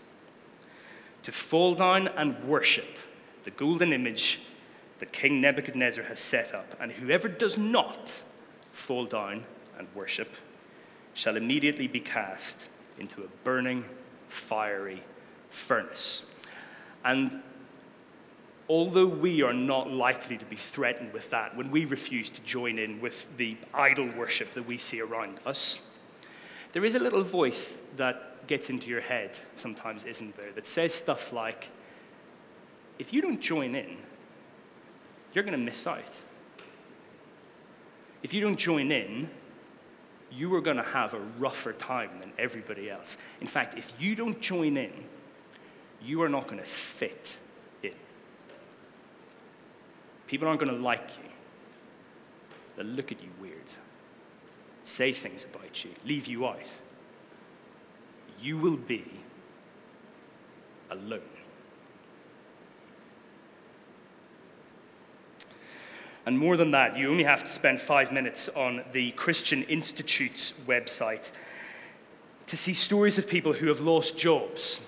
to 1.23 1.31
fall 1.31 1.75
down 1.75 2.07
and 2.09 2.43
worship 2.43 2.97
the 3.43 3.51
golden 3.51 3.93
image 3.93 4.41
that 4.99 5.11
King 5.11 5.41
Nebuchadnezzar 5.41 6.03
has 6.05 6.19
set 6.19 6.53
up. 6.53 6.75
And 6.79 6.91
whoever 6.91 7.27
does 7.27 7.57
not 7.57 8.23
fall 8.71 9.05
down 9.05 9.45
and 9.77 9.87
worship 9.95 10.35
shall 11.13 11.37
immediately 11.37 11.87
be 11.87 11.99
cast 11.99 12.67
into 12.99 13.23
a 13.23 13.27
burning, 13.43 13.85
fiery 14.27 15.03
furnace. 15.49 16.25
And 17.05 17.41
although 18.69 19.05
we 19.05 19.41
are 19.41 19.53
not 19.53 19.89
likely 19.89 20.37
to 20.37 20.45
be 20.45 20.55
threatened 20.55 21.13
with 21.13 21.29
that 21.29 21.55
when 21.55 21.71
we 21.71 21.85
refuse 21.85 22.29
to 22.29 22.41
join 22.41 22.77
in 22.77 22.99
with 22.99 23.27
the 23.37 23.57
idol 23.73 24.09
worship 24.17 24.53
that 24.53 24.65
we 24.65 24.77
see 24.77 25.01
around 25.01 25.39
us, 25.45 25.79
there 26.73 26.83
is 26.83 26.95
a 26.95 26.99
little 26.99 27.23
voice 27.23 27.77
that 27.95 28.45
gets 28.47 28.69
into 28.69 28.87
your 28.87 29.01
head 29.01 29.37
sometimes, 29.55 30.03
isn't 30.03 30.35
there, 30.35 30.51
that 30.51 30.67
says 30.67 30.93
stuff 30.93 31.31
like, 31.31 31.69
if 32.99 33.13
you 33.13 33.21
don't 33.21 33.39
join 33.39 33.75
in, 33.75 33.97
you're 35.33 35.43
going 35.43 35.57
to 35.57 35.63
miss 35.63 35.85
out. 35.87 36.21
If 38.23 38.33
you 38.33 38.41
don't 38.41 38.57
join 38.57 38.91
in, 38.91 39.29
you 40.31 40.53
are 40.55 40.61
going 40.61 40.77
to 40.77 40.83
have 40.83 41.13
a 41.13 41.19
rougher 41.39 41.73
time 41.73 42.19
than 42.19 42.33
everybody 42.37 42.89
else. 42.89 43.17
In 43.39 43.47
fact, 43.47 43.77
if 43.77 43.93
you 43.99 44.15
don't 44.15 44.41
join 44.41 44.75
in, 44.75 44.91
you 46.01 46.21
are 46.21 46.29
not 46.29 46.45
going 46.45 46.57
to 46.57 46.65
fit 46.65 47.37
People 50.27 50.47
aren't 50.47 50.59
going 50.59 50.75
to 50.75 50.81
like 50.81 51.09
you. 51.23 51.29
They'll 52.75 52.85
look 52.85 53.11
at 53.11 53.23
you 53.23 53.29
weird, 53.41 53.55
say 54.85 55.11
things 55.11 55.45
about 55.45 55.83
you, 55.83 55.91
leave 56.05 56.27
you 56.27 56.45
out. 56.45 56.59
You 58.39 58.57
will 58.57 58.77
be 58.77 59.03
alone. 60.91 61.21
And 66.27 66.37
more 66.37 66.57
than 66.57 66.71
that, 66.71 66.97
you 66.97 67.09
only 67.09 67.23
have 67.23 67.43
to 67.45 67.49
spend 67.49 67.79
five 67.79 68.11
minutes 68.11 68.49
on 68.49 68.83
the 68.91 69.11
Christian 69.11 69.63
Institute's 69.63 70.51
website 70.67 71.31
to 72.47 72.57
see 72.57 72.73
stories 72.73 73.17
of 73.17 73.29
people 73.29 73.53
who 73.53 73.67
have 73.67 73.79
lost 73.79 74.17
jobs, 74.17 74.81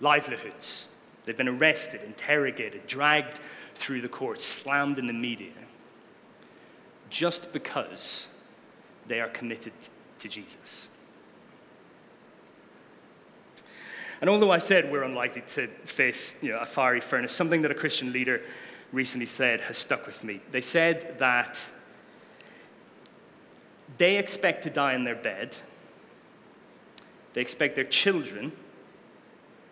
livelihoods. 0.00 0.88
They've 1.24 1.36
been 1.36 1.48
arrested, 1.48 2.00
interrogated, 2.04 2.86
dragged 2.86 3.40
through 3.74 4.00
the 4.00 4.08
courts, 4.08 4.44
slammed 4.44 4.98
in 4.98 5.06
the 5.06 5.12
media, 5.12 5.52
just 7.10 7.52
because 7.52 8.28
they 9.06 9.20
are 9.20 9.28
committed 9.28 9.72
to 10.18 10.28
Jesus. 10.28 10.88
And 14.20 14.30
although 14.30 14.52
I 14.52 14.58
said 14.58 14.90
we're 14.90 15.02
unlikely 15.02 15.42
to 15.48 15.66
face 15.84 16.36
you 16.40 16.52
know, 16.52 16.58
a 16.58 16.66
fiery 16.66 17.00
furnace, 17.00 17.32
something 17.32 17.62
that 17.62 17.70
a 17.70 17.74
Christian 17.74 18.12
leader 18.12 18.40
recently 18.92 19.26
said 19.26 19.60
has 19.62 19.78
stuck 19.78 20.06
with 20.06 20.22
me. 20.22 20.40
They 20.52 20.60
said 20.60 21.18
that 21.18 21.58
they 23.98 24.16
expect 24.16 24.62
to 24.62 24.70
die 24.70 24.94
in 24.94 25.04
their 25.04 25.16
bed, 25.16 25.56
they 27.34 27.40
expect 27.40 27.74
their 27.74 27.84
children 27.84 28.52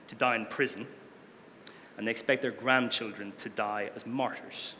to 0.08 0.14
die 0.16 0.34
in 0.34 0.46
prison 0.46 0.86
and 2.00 2.06
they 2.06 2.12
expect 2.12 2.40
their 2.40 2.50
grandchildren 2.50 3.30
to 3.36 3.50
die 3.50 3.90
as 3.94 4.06
martyrs. 4.06 4.74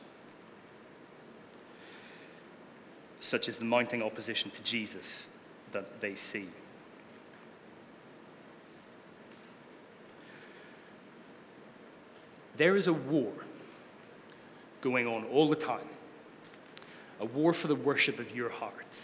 Such 3.21 3.47
as 3.47 3.59
the 3.59 3.67
mounting 3.67 4.03
opposition 4.03 4.51
to 4.53 4.63
Jesus 4.63 5.29
that 5.73 6.01
they 6.01 6.15
see. 6.15 6.49
There 12.57 12.75
is 12.75 12.87
a 12.87 12.95
war 12.95 13.33
going 14.81 15.07
on 15.07 15.25
all 15.25 15.51
the 15.51 15.57
time, 15.57 15.91
a 17.21 17.27
war 17.27 17.53
for 17.53 17.69
the 17.69 17.75
worship 17.75 18.19
of 18.19 18.35
your 18.35 18.49
heart. 18.49 18.97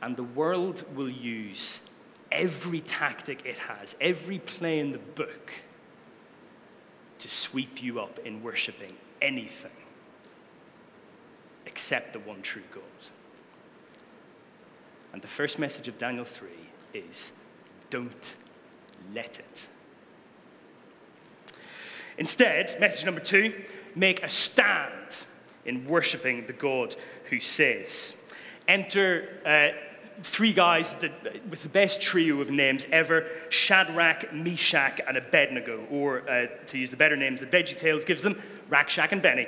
And 0.00 0.16
the 0.16 0.22
world 0.22 0.84
will 0.94 1.10
use 1.10 1.80
every 2.30 2.82
tactic 2.82 3.44
it 3.44 3.58
has, 3.58 3.96
every 4.00 4.38
play 4.38 4.78
in 4.78 4.92
the 4.92 4.98
book, 4.98 5.50
to 7.24 7.30
sweep 7.30 7.82
you 7.82 8.00
up 8.00 8.18
in 8.26 8.42
worshiping 8.42 8.92
anything 9.22 9.70
except 11.64 12.12
the 12.12 12.18
one 12.18 12.42
true 12.42 12.60
God. 12.70 12.82
And 15.10 15.22
the 15.22 15.28
first 15.28 15.58
message 15.58 15.88
of 15.88 15.96
Daniel 15.96 16.26
3 16.26 16.48
is 16.92 17.32
don't 17.88 18.34
let 19.14 19.38
it. 19.38 19.68
Instead, 22.18 22.78
message 22.78 23.06
number 23.06 23.22
two 23.22 23.54
make 23.94 24.22
a 24.22 24.28
stand 24.28 25.24
in 25.64 25.86
worshiping 25.86 26.46
the 26.46 26.52
God 26.52 26.94
who 27.30 27.40
saves. 27.40 28.18
Enter 28.68 29.40
uh, 29.46 29.93
three 30.22 30.52
guys 30.52 30.92
that, 30.94 31.12
with 31.50 31.62
the 31.62 31.68
best 31.68 32.00
trio 32.00 32.40
of 32.40 32.50
names 32.50 32.86
ever 32.92 33.26
Shadrach, 33.48 34.32
Meshach, 34.32 35.00
and 35.06 35.16
Abednego, 35.16 35.86
or 35.90 36.28
uh, 36.28 36.46
to 36.66 36.78
use 36.78 36.90
the 36.90 36.96
better 36.96 37.16
names 37.16 37.40
that 37.40 37.50
VeggieTales 37.50 38.06
gives 38.06 38.22
them, 38.22 38.40
Rack, 38.68 38.90
Shack 38.90 39.12
and 39.12 39.22
Benny. 39.22 39.46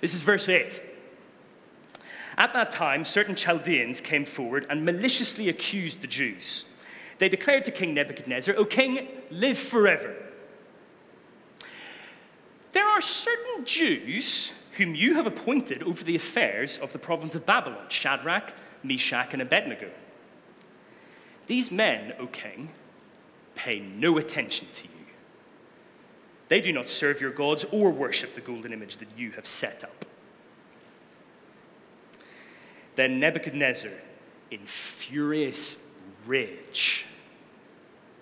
This 0.00 0.14
is 0.14 0.22
verse 0.22 0.48
8. 0.48 0.82
At 2.38 2.54
that 2.54 2.70
time, 2.70 3.04
certain 3.04 3.34
Chaldeans 3.34 4.00
came 4.00 4.24
forward 4.24 4.66
and 4.70 4.84
maliciously 4.84 5.48
accused 5.48 6.00
the 6.00 6.06
Jews. 6.06 6.64
They 7.18 7.28
declared 7.28 7.66
to 7.66 7.70
King 7.70 7.92
Nebuchadnezzar, 7.92 8.54
O 8.56 8.64
king, 8.64 9.08
live 9.30 9.58
forever. 9.58 10.16
There 12.72 12.86
are 12.86 13.02
certain 13.02 13.66
Jews 13.66 14.52
whom 14.72 14.94
you 14.94 15.14
have 15.14 15.26
appointed 15.26 15.82
over 15.82 16.02
the 16.02 16.16
affairs 16.16 16.78
of 16.78 16.92
the 16.94 16.98
province 16.98 17.34
of 17.34 17.44
Babylon 17.44 17.84
Shadrach, 17.90 18.54
Meshach, 18.82 19.32
and 19.32 19.42
Abednego. 19.42 19.90
These 21.46 21.70
men, 21.70 22.14
O 22.18 22.26
king, 22.26 22.70
pay 23.54 23.80
no 23.80 24.18
attention 24.18 24.68
to 24.72 24.84
you. 24.84 24.90
They 26.48 26.60
do 26.60 26.72
not 26.72 26.88
serve 26.88 27.20
your 27.20 27.30
gods 27.30 27.64
or 27.70 27.90
worship 27.90 28.34
the 28.34 28.40
golden 28.40 28.72
image 28.72 28.96
that 28.98 29.08
you 29.16 29.30
have 29.32 29.46
set 29.46 29.84
up. 29.84 30.04
Then 32.96 33.20
Nebuchadnezzar, 33.20 33.92
in 34.50 34.60
furious 34.66 35.82
rage, 36.26 37.06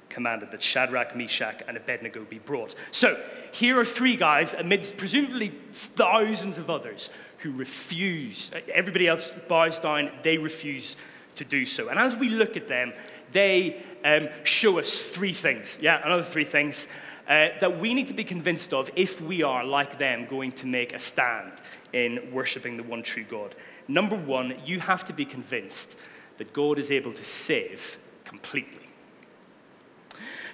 commanded 0.09 0.51
that 0.51 0.63
Shadrach, 0.63 1.17
Meshach, 1.17 1.63
and 1.69 1.77
Abednego 1.77 2.25
be 2.25 2.39
brought. 2.39 2.75
So 2.91 3.23
here 3.53 3.79
are 3.79 3.85
three 3.85 4.17
guys 4.17 4.53
amidst 4.55 4.97
presumably 4.97 5.51
thousands 5.73 6.59
of 6.59 6.69
others 6.69 7.09
who 7.39 7.53
refuse. 7.53 8.51
Everybody 8.73 9.07
else 9.07 9.35
bows 9.49 9.79
down, 9.79 10.11
they 10.23 10.39
refuse 10.39 10.97
to 11.37 11.45
do 11.45 11.67
so. 11.67 11.89
And 11.89 11.99
as 11.99 12.15
we 12.17 12.29
look 12.29 12.57
at 12.57 12.69
them, 12.69 12.93
they 13.33 13.83
um, 14.05 14.29
show 14.45 14.79
us 14.79 15.01
three 15.01 15.33
things. 15.33 15.79
Yeah, 15.81 16.01
another 16.05 16.23
three 16.23 16.45
things 16.45 16.89
uh, 17.29 17.49
that 17.61 17.79
we 17.79 17.95
need 17.95 18.09
to 18.09 18.15
be 18.15 18.25
convinced 18.25 18.73
of 18.73 18.91
if 18.97 19.21
we 19.21 19.43
are, 19.43 19.65
like 19.65 19.99
them, 19.99 20.27
going 20.27 20.53
to 20.53 20.67
make 20.67 20.95
a 20.95 20.99
stand 20.99 21.53
in 21.93 22.33
worshiping 22.33 22.77
the 22.77 22.83
one 22.83 23.03
true 23.03 23.25
God. 23.25 23.55
Number 23.87 24.17
one, 24.17 24.57
you 24.65 24.81
have 24.81 25.05
to 25.07 25.13
be 25.13 25.25
convinced 25.25 25.97
that 26.39 26.53
God 26.53 26.79
is 26.79 26.91
able 26.91 27.13
to 27.13 27.25
save 27.25 27.99
completely. 28.25 28.88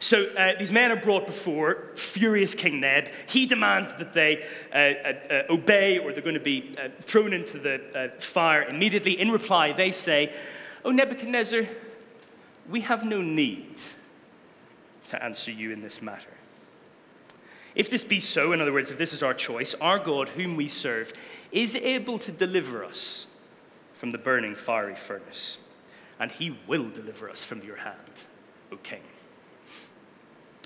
So 0.05 0.27
uh, 0.37 0.59
these 0.59 0.71
men 0.71 0.93
are 0.93 1.01
brought 1.01 1.27
before 1.27 1.87
furious 1.95 2.55
King 2.55 2.79
Neb. 2.81 3.09
He 3.27 3.47
demands 3.47 3.89
that 3.95 4.13
they 4.13 4.45
uh, 4.71 4.77
uh, 4.77 5.35
uh 5.35 5.43
obey 5.55 5.97
or 5.97 6.13
they're 6.13 6.21
going 6.21 6.35
to 6.35 6.41
be 6.41 6.75
uh, 6.77 6.90
thrown 7.01 7.33
into 7.33 7.59
the 7.59 7.81
uh, 7.99 8.21
fire 8.21 8.64
immediately. 8.64 9.19
In 9.19 9.31
reply, 9.31 9.73
they 9.73 9.90
say, 9.90 10.31
Oh, 10.85 10.90
Nebuchadnezzar, 10.90 11.62
we 12.69 12.83
have 12.83 13.07
no 13.07 13.23
need 13.23 13.77
to 15.07 15.25
answer 15.25 15.51
you 15.51 15.71
in 15.71 15.81
this 15.81 16.03
matter. 16.03 16.35
If 17.75 17.88
this 17.88 18.05
be 18.05 18.21
so, 18.21 18.53
in 18.53 18.61
other 18.61 18.75
words, 18.75 18.90
if 18.90 18.99
this 18.99 19.14
is 19.14 19.23
our 19.23 19.33
choice, 19.33 19.73
our 19.81 19.99
God, 19.99 20.29
whom 20.29 20.55
we 20.55 20.69
serve, 20.69 21.14
is 21.51 21.77
able 21.77 22.19
to 22.19 22.31
deliver 22.31 22.85
us 22.85 23.27
from 23.95 24.12
the 24.12 24.19
burning 24.19 24.55
fiery 24.55 24.97
furnace, 24.97 25.57
and 26.21 26.31
he 26.31 26.59
will 26.67 26.90
deliver 26.90 27.31
us 27.31 27.43
from 27.43 27.62
your 27.62 27.77
hand, 27.77 28.25
O 28.71 28.77
king. 28.77 29.01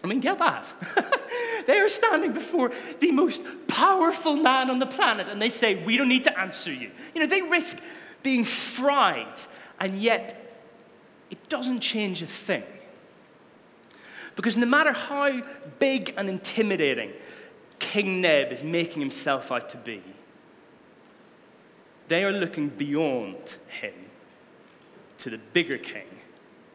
I 0.03 0.07
mean, 0.07 0.21
get 0.21 0.39
that. 0.39 0.65
they 1.67 1.79
are 1.79 1.89
standing 1.89 2.33
before 2.33 2.73
the 3.01 3.11
most 3.11 3.43
powerful 3.67 4.37
man 4.37 4.71
on 4.71 4.79
the 4.79 4.87
planet, 4.87 5.29
and 5.29 5.43
they 5.43 5.49
say, 5.49 5.83
We 5.85 5.97
don't 5.97 6.09
need 6.09 6.25
to 6.25 6.39
answer 6.39 6.73
you. 6.73 6.91
You 7.15 7.21
know, 7.21 7.27
they 7.27 7.43
risk 7.43 7.79
being 8.23 8.45
fried, 8.45 9.41
and 9.81 9.99
yet 9.99 10.57
it 11.31 11.49
doesn't 11.49 11.81
change 11.81 12.23
a 12.23 12.27
thing. 12.27 12.63
Because 14.37 14.57
no 14.57 14.67
matter 14.67 14.93
how 14.93 15.43
big 15.81 16.15
and 16.17 16.29
intimidating 16.29 17.13
King 17.81 18.21
Neb 18.21 18.53
is 18.53 18.63
making 18.63 19.01
himself 19.01 19.51
out 19.51 19.69
to 19.71 19.77
be, 19.77 20.03
they 22.07 22.25
are 22.25 22.33
looking 22.33 22.69
beyond 22.69 23.57
him 23.69 23.95
to 25.19 25.31
the 25.31 25.39
bigger 25.39 25.77
king 25.77 26.07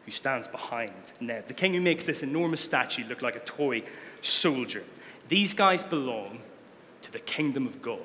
who 0.04 0.10
stands 0.10 0.48
behind 0.48 0.92
Neb, 1.20 1.46
the 1.46 1.54
king 1.54 1.74
who 1.74 1.80
makes 1.80 2.04
this 2.04 2.22
enormous 2.22 2.60
statue 2.60 3.04
look 3.08 3.22
like 3.22 3.36
a 3.36 3.40
toy 3.40 3.82
soldier. 4.20 4.84
These 5.28 5.54
guys 5.54 5.82
belong 5.82 6.40
to 7.02 7.12
the 7.12 7.20
kingdom 7.20 7.66
of 7.66 7.80
God. 7.80 8.00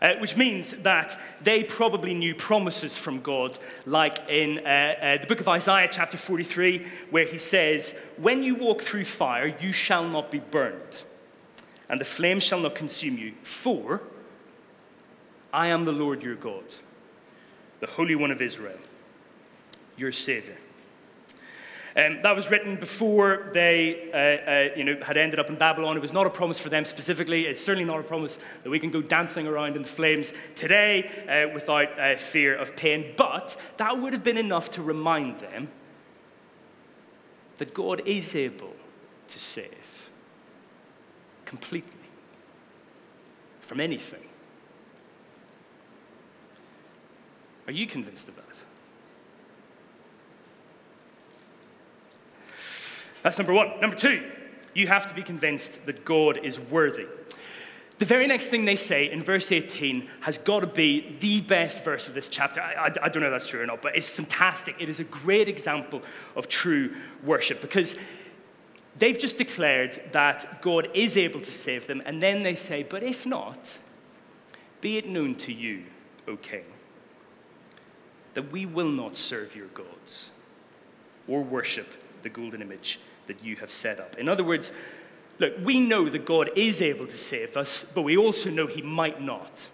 Uh, 0.00 0.14
which 0.20 0.36
means 0.36 0.74
that 0.74 1.18
they 1.42 1.64
probably 1.64 2.14
knew 2.14 2.32
promises 2.32 2.96
from 2.96 3.20
God, 3.20 3.58
like 3.84 4.20
in 4.28 4.58
uh, 4.58 4.60
uh, 4.70 5.20
the 5.20 5.26
book 5.26 5.40
of 5.40 5.48
Isaiah, 5.48 5.88
chapter 5.90 6.16
43, 6.16 6.86
where 7.10 7.24
he 7.24 7.36
says, 7.36 7.96
When 8.16 8.44
you 8.44 8.54
walk 8.54 8.82
through 8.82 9.06
fire, 9.06 9.56
you 9.60 9.72
shall 9.72 10.06
not 10.06 10.30
be 10.30 10.38
burned, 10.38 11.04
and 11.88 12.00
the 12.00 12.04
flame 12.04 12.38
shall 12.38 12.60
not 12.60 12.76
consume 12.76 13.18
you, 13.18 13.32
for 13.42 14.02
I 15.52 15.66
am 15.66 15.84
the 15.84 15.90
Lord 15.90 16.22
your 16.22 16.36
God, 16.36 16.62
the 17.80 17.88
Holy 17.88 18.14
One 18.14 18.30
of 18.30 18.40
Israel 18.40 18.78
your 19.98 20.12
Savior. 20.12 20.56
Um, 21.96 22.20
that 22.22 22.36
was 22.36 22.48
written 22.48 22.76
before 22.76 23.50
they 23.52 24.10
uh, 24.12 24.50
uh, 24.50 24.76
you 24.76 24.84
know, 24.84 25.02
had 25.02 25.16
ended 25.16 25.40
up 25.40 25.48
in 25.48 25.56
Babylon. 25.56 25.96
It 25.96 26.00
was 26.00 26.12
not 26.12 26.26
a 26.26 26.30
promise 26.30 26.58
for 26.58 26.68
them 26.68 26.84
specifically. 26.84 27.46
It's 27.46 27.60
certainly 27.60 27.84
not 27.84 27.98
a 27.98 28.04
promise 28.04 28.38
that 28.62 28.70
we 28.70 28.78
can 28.78 28.92
go 28.92 29.02
dancing 29.02 29.48
around 29.48 29.74
in 29.74 29.82
the 29.82 29.88
flames 29.88 30.32
today 30.54 31.10
uh, 31.26 31.52
without 31.52 31.98
uh, 31.98 32.16
fear 32.16 32.54
of 32.54 32.76
pain. 32.76 33.14
But 33.16 33.56
that 33.78 34.00
would 34.00 34.12
have 34.12 34.22
been 34.22 34.38
enough 34.38 34.70
to 34.72 34.82
remind 34.82 35.40
them 35.40 35.68
that 37.56 37.74
God 37.74 38.02
is 38.06 38.36
able 38.36 38.76
to 39.26 39.38
save 39.38 40.08
completely 41.44 41.92
from 43.60 43.80
anything. 43.80 44.22
Are 47.66 47.72
you 47.72 47.86
convinced 47.86 48.28
of 48.28 48.36
that? 48.36 48.47
That's 53.22 53.38
number 53.38 53.52
one. 53.52 53.80
Number 53.80 53.96
two, 53.96 54.22
you 54.74 54.86
have 54.86 55.06
to 55.08 55.14
be 55.14 55.22
convinced 55.22 55.84
that 55.86 56.04
God 56.04 56.38
is 56.42 56.58
worthy. 56.58 57.06
The 57.98 58.04
very 58.04 58.28
next 58.28 58.48
thing 58.48 58.64
they 58.64 58.76
say 58.76 59.10
in 59.10 59.24
verse 59.24 59.50
18 59.50 60.08
has 60.20 60.38
got 60.38 60.60
to 60.60 60.68
be 60.68 61.16
the 61.18 61.40
best 61.40 61.82
verse 61.82 62.06
of 62.06 62.14
this 62.14 62.28
chapter. 62.28 62.60
I, 62.60 62.74
I, 62.74 62.84
I, 63.02 63.08
don't 63.08 63.22
know 63.22 63.26
if 63.26 63.32
that's 63.32 63.48
true 63.48 63.60
or 63.60 63.66
not, 63.66 63.82
but 63.82 63.96
it's 63.96 64.08
fantastic. 64.08 64.76
It 64.78 64.88
is 64.88 65.00
a 65.00 65.04
great 65.04 65.48
example 65.48 66.02
of 66.36 66.48
true 66.48 66.94
worship 67.24 67.60
because 67.60 67.96
they've 68.96 69.18
just 69.18 69.36
declared 69.36 70.00
that 70.12 70.62
God 70.62 70.88
is 70.94 71.16
able 71.16 71.40
to 71.40 71.50
save 71.50 71.88
them, 71.88 72.00
and 72.06 72.22
then 72.22 72.44
they 72.44 72.54
say, 72.54 72.84
But 72.84 73.02
if 73.02 73.26
not, 73.26 73.78
be 74.80 74.96
it 74.96 75.08
known 75.08 75.34
to 75.36 75.52
you, 75.52 75.82
O 76.28 76.36
king, 76.36 76.64
that 78.34 78.52
we 78.52 78.64
will 78.64 78.92
not 78.92 79.16
serve 79.16 79.56
your 79.56 79.66
gods 79.68 80.30
or 81.26 81.42
worship 81.42 81.88
the 82.22 82.28
golden 82.28 82.62
image 82.62 83.00
that 83.28 83.44
you 83.44 83.56
have 83.56 83.70
set 83.70 84.00
up. 84.00 84.18
In 84.18 84.28
other 84.28 84.44
words, 84.44 84.72
look, 85.38 85.54
we 85.62 85.80
know 85.80 86.08
that 86.08 86.24
God 86.24 86.50
is 86.56 86.82
able 86.82 87.06
to 87.06 87.16
save 87.16 87.56
us, 87.56 87.84
but 87.94 88.02
we 88.02 88.16
also 88.16 88.50
know 88.50 88.66
he 88.66 88.82
might 88.82 89.22
not. 89.22 89.68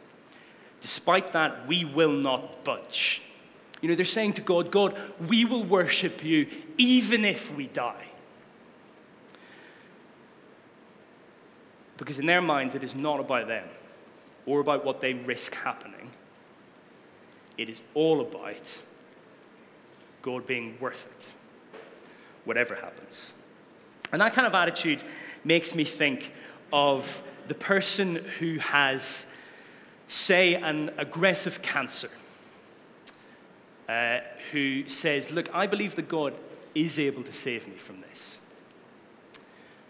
Despite 0.81 1.33
that, 1.33 1.67
we 1.67 1.85
will 1.85 2.13
not 2.13 2.63
budge. 2.63 3.23
You 3.81 3.89
know, 3.89 3.95
they're 3.95 4.05
saying 4.05 4.35
to 4.35 4.43
God, 4.43 4.71
God, 4.71 4.97
we 5.29 5.45
will 5.45 5.65
worship 5.65 6.23
you 6.23 6.47
even 6.77 7.25
if 7.25 7.55
we 7.55 7.67
die. 7.67 8.05
Because 11.97 12.19
in 12.19 12.27
their 12.27 12.43
minds, 12.43 12.75
it 12.75 12.83
is 12.83 12.95
not 12.95 13.21
about 13.21 13.47
them 13.47 13.67
or 14.47 14.61
about 14.61 14.85
what 14.85 15.01
they 15.01 15.15
risk 15.15 15.55
happening. 15.55 16.11
It 17.57 17.69
is 17.69 17.81
all 17.95 18.21
about 18.21 18.79
God 20.23 20.47
being 20.47 20.77
worth 20.81 21.07
it, 21.17 21.33
whatever 22.45 22.75
happens. 22.75 23.33
And 24.15 24.21
that 24.21 24.33
kind 24.33 24.47
of 24.47 24.55
attitude 24.55 25.03
makes 25.43 25.75
me 25.75 25.83
think 25.83 26.33
of 26.73 27.21
the 27.49 27.55
person 27.55 28.25
who 28.39 28.59
has, 28.59 29.27
say, 30.07 30.55
an 30.55 30.93
aggressive 30.99 31.61
cancer, 31.63 32.11
uh, 33.89 34.21
who 34.53 34.89
says, 34.89 35.33
Look, 35.33 35.53
I 35.53 35.67
believe 35.67 35.97
that 35.97 36.09
God 36.09 36.33
is 36.77 36.97
able 36.97 37.25
to 37.25 37.33
save 37.33 37.67
me 37.67 37.75
from 37.75 38.03
this. 38.03 38.39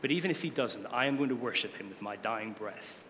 But 0.01 0.11
even 0.11 0.31
if 0.31 0.41
he 0.41 0.49
doesn't, 0.49 0.87
I 0.87 1.05
am 1.05 1.19
going 1.19 1.29
to 1.29 1.37
worship 1.37 1.77
him 1.77 1.91
with 1.91 2.01
my 2.01 2.17
dying 2.17 2.55
breath. 2.59 3.05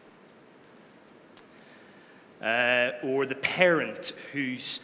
Uh, 2.42 2.90
or 3.04 3.24
the 3.24 3.36
parent 3.36 4.14
whose 4.32 4.80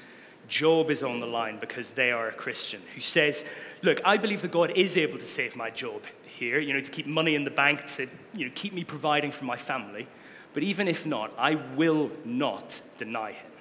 job 0.51 0.91
is 0.91 1.03
on 1.03 1.21
the 1.21 1.27
line 1.27 1.59
because 1.59 1.91
they 1.91 2.11
are 2.11 2.29
a 2.29 2.33
Christian, 2.33 2.83
who 2.95 3.01
says, 3.01 3.45
Look, 3.83 4.01
I 4.05 4.19
believe 4.19 4.43
that 4.43 4.51
God 4.51 4.73
is 4.77 4.99
able 4.99 5.19
to 5.19 5.25
save 5.25 5.57
my 5.57 5.71
job 5.71 6.03
here, 6.27 6.59
you 6.59 6.75
know, 6.75 6.81
to 6.81 6.91
keep 6.91 7.07
money 7.07 7.35
in 7.35 7.45
the 7.45 7.51
bank, 7.51 7.87
to 7.97 8.07
you 8.35 8.47
know, 8.47 8.53
keep 8.55 8.75
me 8.75 8.85
providing 8.85 9.31
for 9.31 9.47
my 9.47 9.57
family. 9.57 10.07
But 10.53 10.63
even 10.63 10.89
if 10.89 11.07
not, 11.07 11.33
I 11.39 11.55
will 11.55 12.11
not 12.25 12.83
deny 12.99 13.33
him. 13.33 13.53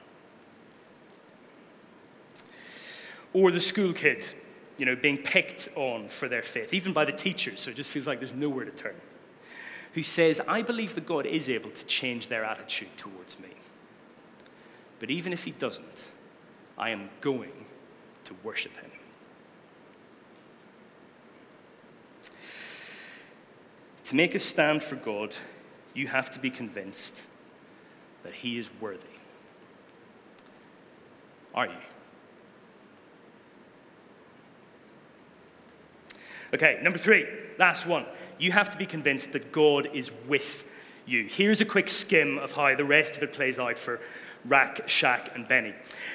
Or 3.31 3.51
the 3.51 3.61
school 3.61 3.93
kid, 3.93 4.25
you 4.77 4.85
know, 4.85 4.95
being 4.95 5.17
picked 5.17 5.69
on 5.75 6.09
for 6.09 6.27
their 6.27 6.41
faith, 6.41 6.73
even 6.73 6.91
by 6.91 7.05
the 7.05 7.11
teachers, 7.11 7.61
so 7.61 7.71
it 7.71 7.77
just 7.77 7.91
feels 7.91 8.07
like 8.07 8.19
there's 8.19 8.33
nowhere 8.33 8.65
to 8.65 8.71
turn, 8.71 8.95
who 9.93 10.03
says, 10.03 10.41
I 10.47 10.63
believe 10.63 10.95
that 10.95 11.05
God 11.05 11.25
is 11.27 11.47
able 11.47 11.69
to 11.69 11.85
change 11.85 12.27
their 12.27 12.43
attitude 12.43 12.97
towards 12.97 13.39
me. 13.39 13.49
But 14.99 15.11
even 15.11 15.31
if 15.31 15.43
he 15.43 15.51
doesn't, 15.51 16.09
I 16.79 16.89
am 16.91 17.09
going 17.21 17.65
to 18.25 18.35
worship 18.43 18.75
him. 18.77 18.89
To 24.05 24.15
make 24.15 24.33
a 24.33 24.39
stand 24.39 24.81
for 24.81 24.95
God, 24.95 25.35
you 25.93 26.07
have 26.07 26.31
to 26.31 26.39
be 26.39 26.49
convinced 26.49 27.23
that 28.23 28.33
He 28.33 28.57
is 28.57 28.69
worthy. 28.81 29.05
Are 31.53 31.67
you? 31.67 31.73
Okay, 36.53 36.79
number 36.81 36.97
three, 36.97 37.27
last 37.59 37.85
one. 37.85 38.05
You 38.39 38.51
have 38.51 38.69
to 38.71 38.77
be 38.77 38.87
convinced 38.87 39.33
that 39.33 39.51
God 39.51 39.89
is 39.93 40.09
with 40.27 40.65
you. 41.05 41.27
Here's 41.27 41.61
a 41.61 41.65
quick 41.65 41.89
skim 41.89 42.39
of 42.39 42.51
how 42.51 42.75
the 42.75 42.85
rest 42.85 43.17
of 43.17 43.21
it 43.23 43.33
plays 43.33 43.59
out 43.59 43.77
for 43.77 43.99
Rack, 44.49 44.89
Shack, 44.89 45.31
and 45.35 45.47
Benny. 45.47 45.73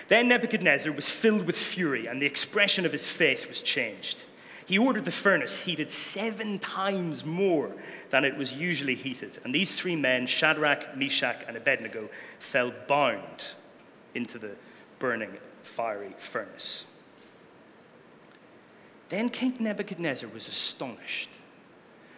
Then 0.08 0.28
Nebuchadnezzar 0.28 0.92
was 0.92 1.08
filled 1.08 1.46
with 1.46 1.56
fury, 1.56 2.06
and 2.06 2.20
the 2.20 2.26
expression 2.26 2.84
of 2.84 2.92
his 2.92 3.06
face 3.06 3.48
was 3.48 3.60
changed. 3.60 4.24
He 4.66 4.78
ordered 4.78 5.04
the 5.04 5.10
furnace 5.10 5.60
heated 5.60 5.90
seven 5.90 6.58
times 6.58 7.24
more 7.24 7.70
than 8.10 8.24
it 8.24 8.36
was 8.36 8.52
usually 8.52 8.94
heated. 8.94 9.38
And 9.44 9.54
these 9.54 9.74
three 9.74 9.96
men, 9.96 10.26
Shadrach, 10.26 10.96
Meshach, 10.96 11.36
and 11.46 11.56
Abednego, 11.56 12.08
fell 12.38 12.72
bound 12.88 13.54
into 14.14 14.38
the 14.38 14.52
burning 14.98 15.36
fiery 15.62 16.14
furnace. 16.16 16.86
Then 19.10 19.28
King 19.28 19.56
Nebuchadnezzar 19.60 20.28
was 20.30 20.48
astonished. 20.48 21.28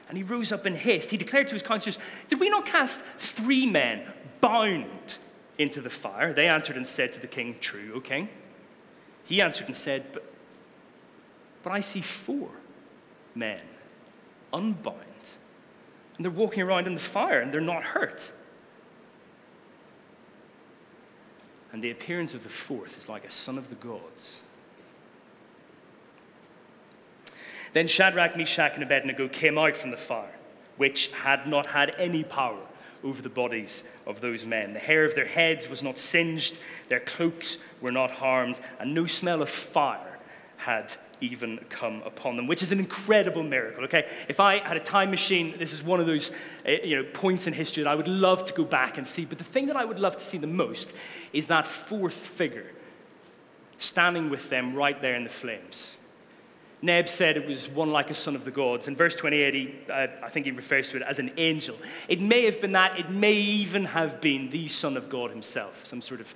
And 0.09 0.17
he 0.17 0.23
rose 0.23 0.53
up 0.53 0.67
in 0.67 0.77
haste. 0.77 1.11
He 1.11 1.17
declared 1.17 1.49
to 1.49 1.55
his 1.55 1.63
counselors, 1.63 1.99
Did 2.29 2.39
we 2.39 2.49
not 2.49 2.65
cast 2.65 3.03
three 3.19 3.67
men 3.67 4.03
bound 4.41 5.19
into 5.59 5.81
the 5.81 5.91
fire? 5.91 6.33
They 6.33 6.49
answered 6.49 6.77
and 6.77 6.87
said 6.87 7.13
to 7.13 7.21
the 7.21 7.27
king, 7.27 7.57
True, 7.61 7.93
O 7.95 8.01
king. 8.01 8.29
He 9.25 9.41
answered 9.41 9.67
and 9.67 9.77
said, 9.77 10.07
But 10.13 10.33
but 11.67 11.73
I 11.73 11.81
see 11.81 12.01
four 12.01 12.49
men 13.35 13.59
unbound. 14.53 15.01
And 16.17 16.25
they're 16.25 16.31
walking 16.31 16.63
around 16.63 16.87
in 16.87 16.95
the 16.95 17.01
fire 17.01 17.41
and 17.41 17.53
they're 17.53 17.61
not 17.61 17.83
hurt. 17.83 18.31
And 21.73 21.83
the 21.83 21.91
appearance 21.91 22.35
of 22.35 22.45
the 22.45 22.49
fourth 22.49 22.97
is 22.97 23.09
like 23.09 23.25
a 23.25 23.31
son 23.31 23.59
of 23.59 23.69
the 23.69 23.75
gods. 23.75 24.39
Then 27.73 27.89
Shadrach, 27.89 28.37
Meshach, 28.37 28.75
and 28.75 28.85
Abednego 28.85 29.27
came 29.27 29.59
out 29.59 29.77
from 29.77 29.91
the 29.91 29.97
fire, 29.97 30.39
which 30.77 31.09
had 31.09 31.49
not 31.49 31.67
had 31.67 31.97
any 31.99 32.23
power 32.23 32.63
over 33.05 33.23
the 33.23 33.29
bodies 33.29 33.85
of 34.07 34.21
those 34.21 34.45
men. 34.45 34.73
The 34.73 34.79
hair 34.79 35.05
of 35.05 35.15
their 35.15 35.27
heads 35.27 35.69
was 35.69 35.83
not 35.83 35.99
singed, 35.99 36.59
their 36.89 37.01
cloaks 37.01 37.59
were 37.81 37.93
not 37.93 38.11
harmed, 38.11 38.61
and 38.81 38.95
no 38.95 39.07
smell 39.07 39.43
of 39.43 39.49
fire 39.49 40.19
had 40.59 40.97
even 41.21 41.59
come 41.69 42.03
upon 42.05 42.37
them, 42.37 42.47
which 42.47 42.63
is 42.63 42.73
an 42.73 42.79
incredible 42.79 43.43
miracle. 43.43 43.85
Okay, 43.85 44.07
if 44.29 44.41
I 44.41 44.59
had 44.59 44.77
a 44.77 44.81
time 44.81 45.11
machine, 45.11 45.55
this 45.59 45.73
is 45.73 45.83
one 45.83 46.01
of 46.01 46.07
those 46.07 46.31
eh, 46.65 46.79
you 46.85 46.97
know 46.97 47.09
points 47.13 47.47
in 47.47 47.53
history 47.53 47.83
that 47.83 47.91
I 47.91 47.95
would 47.95 48.09
love 48.09 48.45
to 48.47 48.53
go 48.53 48.65
back 48.65 48.99
and 48.99 49.07
see. 49.07 49.25
But 49.25 49.39
the 49.39 49.45
thing 49.45 49.67
that 49.67 49.77
I 49.77 49.85
would 49.85 49.99
love 49.99 50.17
to 50.17 50.25
see 50.25 50.39
the 50.39 50.47
most 50.47 50.93
is 51.33 51.47
that 51.47 51.67
fourth 51.67 52.15
figure 52.15 52.71
standing 53.79 54.31
with 54.31 54.49
them 54.51 54.75
right 54.75 55.01
there 55.01 55.15
in 55.15 55.25
the 55.25 55.31
flames. 55.31 55.97
Neb 56.87 57.09
said 57.09 57.37
it 57.37 57.47
was 57.47 57.69
one 57.69 57.91
like 57.91 58.11
a 58.11 58.15
son 58.15 58.37
of 58.37 58.45
the 58.45 58.51
gods. 58.51 58.87
In 58.87 58.95
verse 58.95 59.15
28, 59.17 59.55
he, 59.55 59.75
uh, 59.91 60.07
I 60.23 60.29
think 60.29 60.47
he 60.47 60.53
refers 60.53 60.89
to 60.91 60.97
it 60.97 61.03
as 61.03 61.19
an 61.19 61.33
angel. 61.37 61.77
It 62.09 62.21
may 62.21 62.45
have 62.45 62.61
been 62.61 62.73
that, 62.73 62.99
it 62.99 63.11
may 63.11 63.35
even 63.35 63.87
have 63.87 64.21
been 64.21 64.51
the 64.51 64.69
Son 64.69 64.97
of 64.97 65.11
God 65.11 65.31
himself, 65.31 65.85
some 65.85 66.01
sort 66.01 66.21
of 66.21 66.33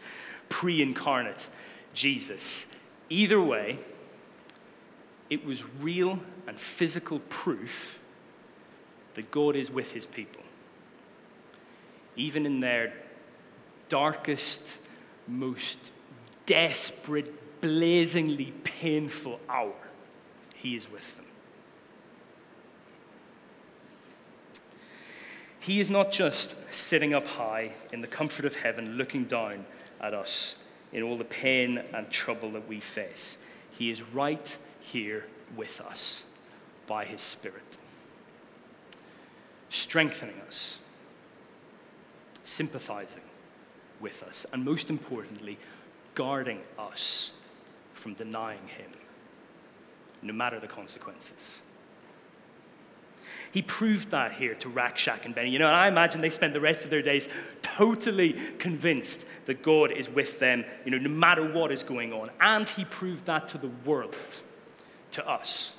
pre 0.48 0.82
incarnate 0.82 1.48
Jesus. 1.94 2.66
Either 3.08 3.40
way, 3.40 3.78
it 5.30 5.44
was 5.44 5.62
real 5.80 6.18
and 6.48 6.58
physical 6.58 7.20
proof 7.28 8.00
that 9.14 9.30
God 9.30 9.54
is 9.54 9.70
with 9.70 9.92
his 9.92 10.04
people. 10.04 10.42
Even 12.16 12.44
in 12.44 12.58
their 12.58 12.92
darkest, 13.88 14.78
most 15.28 15.92
desperate, 16.46 17.60
blazingly 17.60 18.52
painful 18.64 19.38
hour, 19.48 19.74
he 20.62 20.76
is 20.76 20.90
with 20.90 21.16
them. 21.16 21.24
He 25.60 25.80
is 25.80 25.90
not 25.90 26.10
just 26.10 26.54
sitting 26.74 27.12
up 27.12 27.26
high 27.26 27.72
in 27.92 28.00
the 28.00 28.06
comfort 28.06 28.44
of 28.44 28.56
heaven, 28.56 28.96
looking 28.96 29.24
down 29.24 29.66
at 30.00 30.14
us 30.14 30.56
in 30.92 31.02
all 31.02 31.16
the 31.16 31.24
pain 31.24 31.82
and 31.92 32.10
trouble 32.10 32.50
that 32.52 32.66
we 32.66 32.80
face. 32.80 33.38
He 33.70 33.90
is 33.90 34.02
right 34.02 34.56
here 34.80 35.26
with 35.56 35.80
us 35.80 36.22
by 36.86 37.04
his 37.04 37.20
Spirit, 37.20 37.78
strengthening 39.68 40.40
us, 40.48 40.78
sympathizing 42.44 43.22
with 44.00 44.22
us, 44.22 44.46
and 44.52 44.64
most 44.64 44.90
importantly, 44.90 45.58
guarding 46.14 46.60
us 46.78 47.32
from 47.94 48.14
denying 48.14 48.66
him, 48.66 48.90
no 50.22 50.32
matter 50.32 50.60
the 50.60 50.66
consequences. 50.66 51.62
He 53.52 53.62
proved 53.62 54.10
that 54.10 54.32
here 54.32 54.54
to 54.56 54.68
Rack, 54.68 54.96
Shack 54.96 55.26
and 55.26 55.34
Benny. 55.34 55.50
You 55.50 55.58
know, 55.58 55.66
and 55.66 55.74
I 55.74 55.88
imagine 55.88 56.20
they 56.20 56.30
spent 56.30 56.52
the 56.52 56.60
rest 56.60 56.84
of 56.84 56.90
their 56.90 57.02
days 57.02 57.28
totally 57.62 58.34
convinced 58.58 59.26
that 59.46 59.62
God 59.62 59.90
is 59.90 60.08
with 60.08 60.38
them, 60.38 60.64
you 60.84 60.92
know, 60.92 60.98
no 60.98 61.08
matter 61.08 61.50
what 61.50 61.72
is 61.72 61.82
going 61.82 62.12
on. 62.12 62.30
And 62.40 62.68
he 62.68 62.84
proved 62.84 63.26
that 63.26 63.48
to 63.48 63.58
the 63.58 63.70
world 63.84 64.14
to 65.12 65.28
us. 65.28 65.74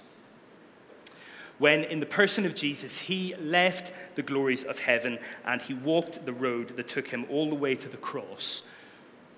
When, 1.59 1.83
in 1.85 1.99
the 1.99 2.05
person 2.05 2.45
of 2.45 2.55
Jesus, 2.55 2.97
he 2.97 3.35
left 3.35 3.93
the 4.15 4.23
glories 4.23 4.63
of 4.63 4.79
heaven 4.79 5.19
and 5.45 5.61
he 5.61 5.73
walked 5.73 6.25
the 6.25 6.33
road 6.33 6.75
that 6.75 6.87
took 6.87 7.07
him 7.07 7.25
all 7.29 7.47
the 7.47 7.55
way 7.55 7.75
to 7.75 7.87
the 7.87 7.97
cross, 7.97 8.63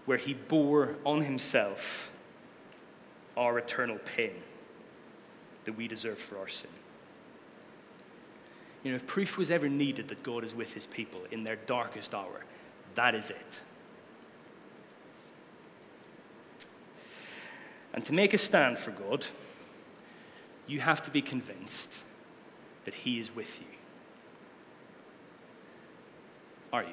where 0.06 0.18
he 0.18 0.34
bore 0.34 0.96
on 1.06 1.22
himself 1.22 2.12
our 3.36 3.60
eternal 3.60 4.00
pain 4.00 4.42
that 5.66 5.78
we 5.78 5.88
deserve 5.88 6.20
for 6.20 6.38
our 6.38 6.48
sin. 6.48 6.70
You 8.84 8.92
know, 8.92 8.96
if 8.98 9.08
proof 9.08 9.38
was 9.38 9.50
ever 9.50 9.70
needed 9.70 10.10
that 10.10 10.24
God 10.24 10.44
is 10.44 10.54
with 10.54 10.74
his 10.74 10.86
people 10.86 11.22
in 11.32 11.44
their 11.44 11.56
darkest 11.56 12.14
hour, 12.14 12.44
that 12.96 13.16
is 13.16 13.30
it. 13.30 13.62
And 17.94 18.04
to 18.06 18.14
make 18.14 18.34
a 18.34 18.38
stand 18.38 18.80
for 18.80 18.92
God, 18.92 19.28
you 20.68 20.80
have 20.80 21.02
to 21.04 21.12
be 21.12 21.22
convinced 21.22 22.00
that 22.86 22.94
He 22.94 23.20
is 23.20 23.36
with 23.36 23.60
you. 23.60 23.68
Are 26.72 26.84
you? 26.84 26.90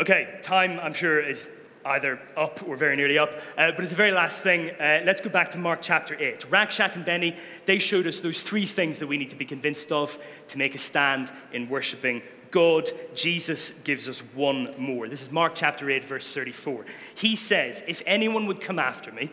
Okay, 0.00 0.40
time 0.42 0.80
I'm 0.80 0.94
sure 0.94 1.20
is 1.20 1.50
either 1.84 2.20
up 2.36 2.62
or 2.66 2.76
very 2.76 2.96
nearly 2.96 3.18
up. 3.18 3.32
Uh, 3.56 3.70
but 3.72 3.80
it's 3.80 3.90
the 3.90 3.96
very 3.96 4.12
last 4.12 4.42
thing. 4.42 4.70
Uh, 4.70 5.02
let's 5.04 5.20
go 5.20 5.30
back 5.30 5.50
to 5.50 5.58
Mark 5.58 5.80
chapter 5.82 6.14
8. 6.20 6.50
Rack, 6.50 6.70
Shack 6.70 6.96
and 6.96 7.04
Benny, 7.04 7.36
they 7.66 7.78
showed 7.78 8.06
us 8.06 8.20
those 8.20 8.42
three 8.42 8.66
things 8.66 8.98
that 8.98 9.06
we 9.06 9.16
need 9.16 9.30
to 9.30 9.36
be 9.36 9.44
convinced 9.44 9.90
of 9.90 10.18
to 10.48 10.58
make 10.58 10.74
a 10.74 10.78
stand 10.78 11.32
in 11.52 11.68
worshiping 11.68 12.22
God, 12.50 12.90
Jesus, 13.14 13.70
gives 13.70 14.08
us 14.08 14.20
one 14.34 14.74
more. 14.76 15.08
This 15.08 15.22
is 15.22 15.30
Mark 15.30 15.54
chapter 15.54 15.88
8, 15.88 16.02
verse 16.02 16.32
34. 16.32 16.84
He 17.14 17.36
says, 17.36 17.82
If 17.86 18.02
anyone 18.06 18.46
would 18.46 18.60
come 18.60 18.78
after 18.78 19.12
me, 19.12 19.30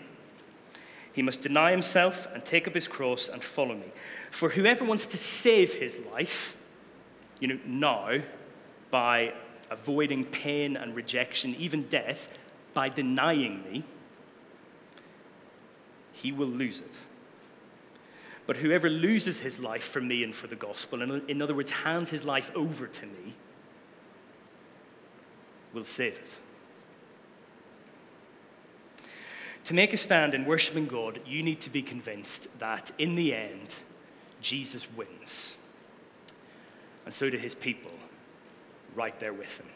he 1.14 1.24
must 1.24 1.42
deny 1.42 1.72
himself 1.72 2.28
and 2.34 2.46
take 2.46 2.68
up 2.68 2.76
his 2.76 2.88
cross 2.88 3.28
and 3.28 3.44
follow 3.44 3.74
me. 3.74 3.92
For 4.30 4.50
whoever 4.50 4.86
wants 4.86 5.08
to 5.08 5.18
save 5.18 5.74
his 5.74 6.00
life, 6.14 6.56
you 7.40 7.48
know, 7.48 7.60
now, 7.66 8.20
by 8.92 9.34
avoiding 9.70 10.26
pain 10.26 10.78
and 10.78 10.96
rejection, 10.96 11.56
even 11.56 11.84
death, 11.84 12.38
by 12.74 12.90
denying 12.90 13.64
me, 13.64 13.84
he 16.12 16.32
will 16.32 16.48
lose 16.48 16.82
it. 16.82 17.06
But 18.46 18.58
whoever 18.58 18.90
loses 18.90 19.40
his 19.40 19.60
life 19.60 19.84
for 19.84 20.00
me 20.00 20.24
and 20.24 20.34
for 20.34 20.48
the 20.48 20.56
gospel, 20.56 21.02
and 21.02 21.30
in 21.30 21.42
other 21.42 21.54
words, 21.54 21.72
hands 21.72 22.10
his 22.10 22.24
life 22.24 22.52
over 22.56 22.88
to 22.88 23.06
me, 23.06 23.36
will 25.74 25.84
save 25.84 26.14
it. 26.14 26.30
To 29.66 29.74
make 29.74 29.92
a 29.92 29.98
stand 29.98 30.34
in 30.34 30.46
worshiping 30.46 30.86
God, 30.86 31.20
you 31.26 31.44
need 31.44 31.60
to 31.60 31.70
be 31.70 31.82
convinced 31.82 32.48
that 32.60 32.92
in 32.98 33.16
the 33.16 33.34
end, 33.34 33.76
Jesus 34.40 34.88
wins. 34.96 35.58
And 37.04 37.14
so 37.14 37.30
do 37.30 37.38
his 37.38 37.54
people, 37.54 37.92
right 38.98 39.18
there 39.20 39.32
with 39.32 39.58
them. 39.60 39.68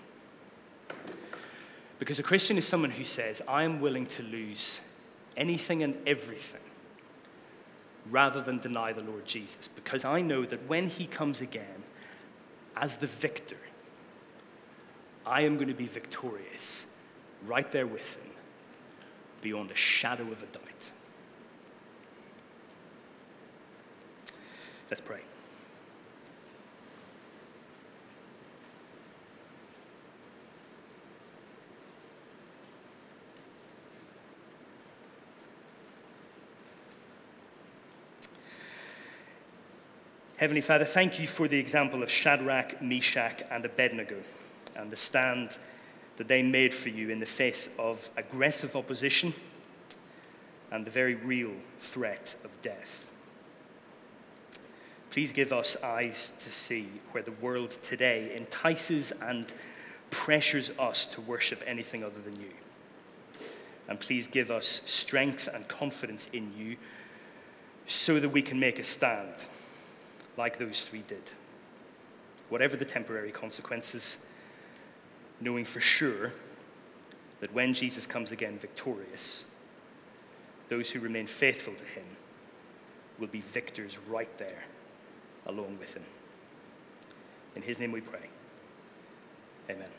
Because 2.00 2.18
a 2.18 2.24
Christian 2.24 2.58
is 2.58 2.68
someone 2.68 2.90
who 2.90 3.06
says, 3.06 3.42
I 3.48 3.64
am 3.64 3.80
willing 3.80 4.08
to 4.08 4.24
lose 4.24 4.82
anything 5.38 5.84
and 5.84 5.96
everything 6.08 6.62
rather 8.10 8.42
than 8.42 8.58
deny 8.58 8.92
the 8.92 9.04
Lord 9.04 9.26
Jesus. 9.26 9.68
Because 9.68 10.04
I 10.04 10.22
know 10.22 10.44
that 10.46 10.68
when 10.68 10.90
he 10.90 11.06
comes 11.06 11.40
again 11.40 11.84
as 12.76 12.98
the 12.98 13.06
victor, 13.06 13.58
I 15.26 15.42
am 15.42 15.56
going 15.56 15.68
to 15.68 15.76
be 15.76 15.86
victorious 15.86 16.88
right 17.46 17.72
there 17.72 17.86
with 17.86 18.16
him 18.16 18.32
beyond 19.42 19.70
a 19.70 19.76
shadow 19.76 20.24
of 20.24 20.42
a 20.42 20.48
doubt. 20.48 20.92
Let's 24.90 25.02
pray. 25.02 25.22
Heavenly 40.42 40.62
Father, 40.62 40.86
thank 40.86 41.20
you 41.20 41.28
for 41.28 41.48
the 41.48 41.60
example 41.60 42.02
of 42.02 42.10
Shadrach, 42.10 42.82
Meshach, 42.82 43.44
and 43.52 43.64
Abednego 43.64 44.16
and 44.76 44.90
the 44.90 44.96
stand 44.96 45.60
that 46.18 46.28
they 46.28 46.42
made 46.42 46.74
for 46.74 46.90
you 46.90 47.12
in 47.12 47.20
the 47.20 47.28
face 47.28 47.70
of 47.78 48.10
aggressive 48.18 48.76
opposition 48.76 49.36
and 50.72 50.84
the 50.84 50.90
very 50.90 51.14
real 51.14 51.52
threat 51.80 52.36
of 52.44 52.60
death. 52.64 53.08
Please 55.12 55.32
give 55.32 55.54
us 55.54 55.78
eyes 55.84 56.34
to 56.40 56.52
see 56.52 56.88
where 57.12 57.22
the 57.22 57.34
world 57.34 57.78
today 57.84 58.36
entices 58.36 59.12
and 59.22 59.46
pressures 60.10 60.72
us 60.80 61.06
to 61.06 61.22
worship 61.22 61.62
anything 61.68 62.04
other 62.04 62.20
than 62.20 62.36
you. 62.42 62.50
And 63.88 64.00
please 64.00 64.26
give 64.26 64.50
us 64.50 64.82
strength 64.88 65.48
and 65.54 65.68
confidence 65.68 66.30
in 66.34 66.52
you 66.58 66.78
so 67.86 68.20
that 68.20 68.30
we 68.30 68.42
can 68.42 68.60
make 68.60 68.80
a 68.80 68.84
stand 68.84 69.36
like 70.38 70.58
those 70.60 70.82
three 70.82 71.04
did. 71.08 71.32
Whatever 72.50 72.76
the 72.76 72.86
temporary 72.86 73.32
consequences, 73.32 74.18
knowing 75.40 75.66
for 75.66 75.80
sure 75.80 76.34
that 77.40 77.54
when 77.54 77.74
Jesus 77.74 78.06
comes 78.06 78.32
again 78.32 78.58
victorious, 78.60 79.46
those 80.70 80.90
who 80.90 81.00
remain 81.00 81.28
faithful 81.28 81.74
to 81.74 81.86
him 81.86 82.06
will 83.20 83.28
be 83.28 83.42
victors 83.42 83.98
right 84.08 84.38
there 84.38 84.64
along 85.46 85.78
with 85.80 85.94
him. 85.96 86.04
In 87.56 87.62
his 87.62 87.80
name 87.80 87.92
we 87.92 88.02
pray. 88.02 88.30
Amen. 89.70 89.90